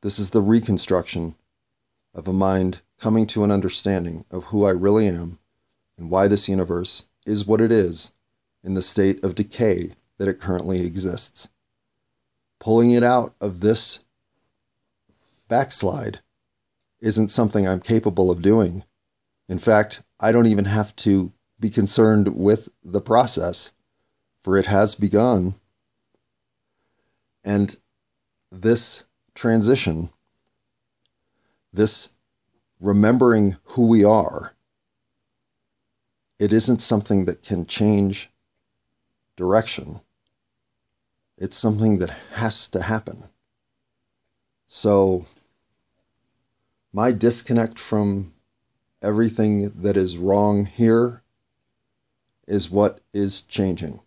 This 0.02 0.20
is 0.20 0.30
the 0.30 0.40
reconstruction 0.40 1.34
of 2.14 2.28
a 2.28 2.32
mind 2.32 2.80
coming 2.96 3.26
to 3.26 3.42
an 3.42 3.50
understanding 3.50 4.24
of 4.30 4.44
who 4.44 4.64
I 4.64 4.70
really 4.70 5.08
am 5.08 5.40
and 5.98 6.10
why 6.10 6.28
this 6.28 6.48
universe 6.48 7.08
is 7.26 7.44
what 7.44 7.60
it 7.60 7.72
is 7.72 8.14
in 8.62 8.74
the 8.74 8.82
state 8.82 9.22
of 9.24 9.34
decay 9.34 9.90
that 10.18 10.28
it 10.28 10.38
currently 10.38 10.86
exists. 10.86 11.48
Pulling 12.60 12.92
it 12.92 13.02
out 13.02 13.34
of 13.40 13.60
this 13.60 14.04
backslide 15.48 16.20
isn't 17.00 17.30
something 17.30 17.66
I'm 17.66 17.80
capable 17.80 18.30
of 18.30 18.42
doing. 18.42 18.84
In 19.48 19.58
fact, 19.58 20.02
I 20.20 20.30
don't 20.30 20.46
even 20.46 20.66
have 20.66 20.94
to 20.96 21.32
be 21.58 21.70
concerned 21.70 22.36
with 22.36 22.68
the 22.84 23.00
process, 23.00 23.72
for 24.42 24.56
it 24.56 24.66
has 24.66 24.94
begun. 24.94 25.54
And 27.48 27.74
this 28.52 29.04
transition, 29.34 30.10
this 31.72 32.10
remembering 32.78 33.56
who 33.64 33.86
we 33.88 34.04
are, 34.04 34.52
it 36.38 36.52
isn't 36.52 36.82
something 36.82 37.24
that 37.24 37.42
can 37.42 37.64
change 37.64 38.28
direction. 39.34 40.02
It's 41.38 41.56
something 41.56 41.96
that 42.00 42.10
has 42.32 42.68
to 42.68 42.82
happen. 42.82 43.24
So, 44.66 45.24
my 46.92 47.12
disconnect 47.12 47.78
from 47.78 48.34
everything 49.00 49.70
that 49.70 49.96
is 49.96 50.18
wrong 50.18 50.66
here 50.66 51.22
is 52.46 52.70
what 52.70 53.00
is 53.14 53.40
changing. 53.40 54.02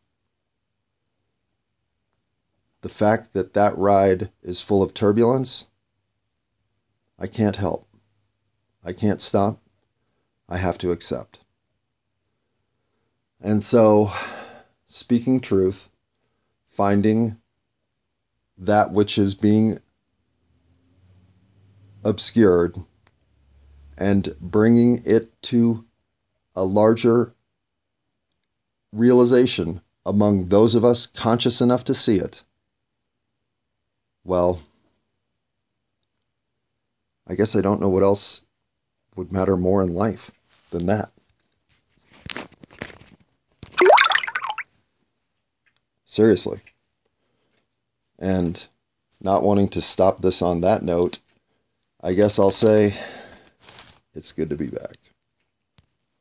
The 2.82 2.90
fact 2.90 3.34
that 3.34 3.54
that 3.54 3.78
ride 3.78 4.32
is 4.42 4.62
full 4.62 4.82
of 4.82 4.94
turbulence, 4.94 5.68
I 7.20 7.28
can't 7.28 7.56
help. 7.56 7.88
I 8.84 8.94
can't 8.94 9.22
stop. 9.22 9.60
I 10.50 10.58
have 10.58 10.78
to 10.80 10.92
accept. 10.92 11.40
And 13.40 13.64
so, 13.64 14.10
speaking 14.86 15.40
truth, 15.40 15.90
finding 16.66 17.38
that 18.58 18.92
which 18.92 19.18
is 19.18 19.36
being 19.36 19.78
obscured 22.04 22.78
and 23.98 24.36
bringing 24.40 25.00
it 25.06 25.40
to 25.44 25.86
a 26.56 26.64
larger 26.64 27.34
realization 28.92 29.82
among 30.06 30.48
those 30.48 30.76
of 30.76 30.84
us 30.84 31.06
conscious 31.06 31.62
enough 31.62 31.84
to 31.84 31.94
see 31.94 32.16
it, 32.16 32.44
well, 34.24 34.62
I 37.28 37.36
guess 37.36 37.56
I 37.56 37.62
don't 37.62 37.82
know 37.82 37.90
what 37.90 38.04
else 38.04 38.44
would 39.16 39.32
matter 39.32 39.58
more 39.58 39.84
in 39.84 39.94
life 39.94 40.32
than 40.72 40.86
that. 40.88 41.10
Seriously. 46.06 46.60
And 48.20 48.68
not 49.22 49.44
wanting 49.44 49.70
to 49.70 49.82
stop 49.82 50.20
this 50.20 50.42
on 50.42 50.62
that 50.62 50.84
note, 50.84 51.20
I 52.04 52.14
guess 52.14 52.38
I'll 52.38 52.52
say 52.52 52.94
it's 54.14 54.32
good 54.32 54.50
to 54.50 54.56
be 54.56 54.68
back. 54.68 55.01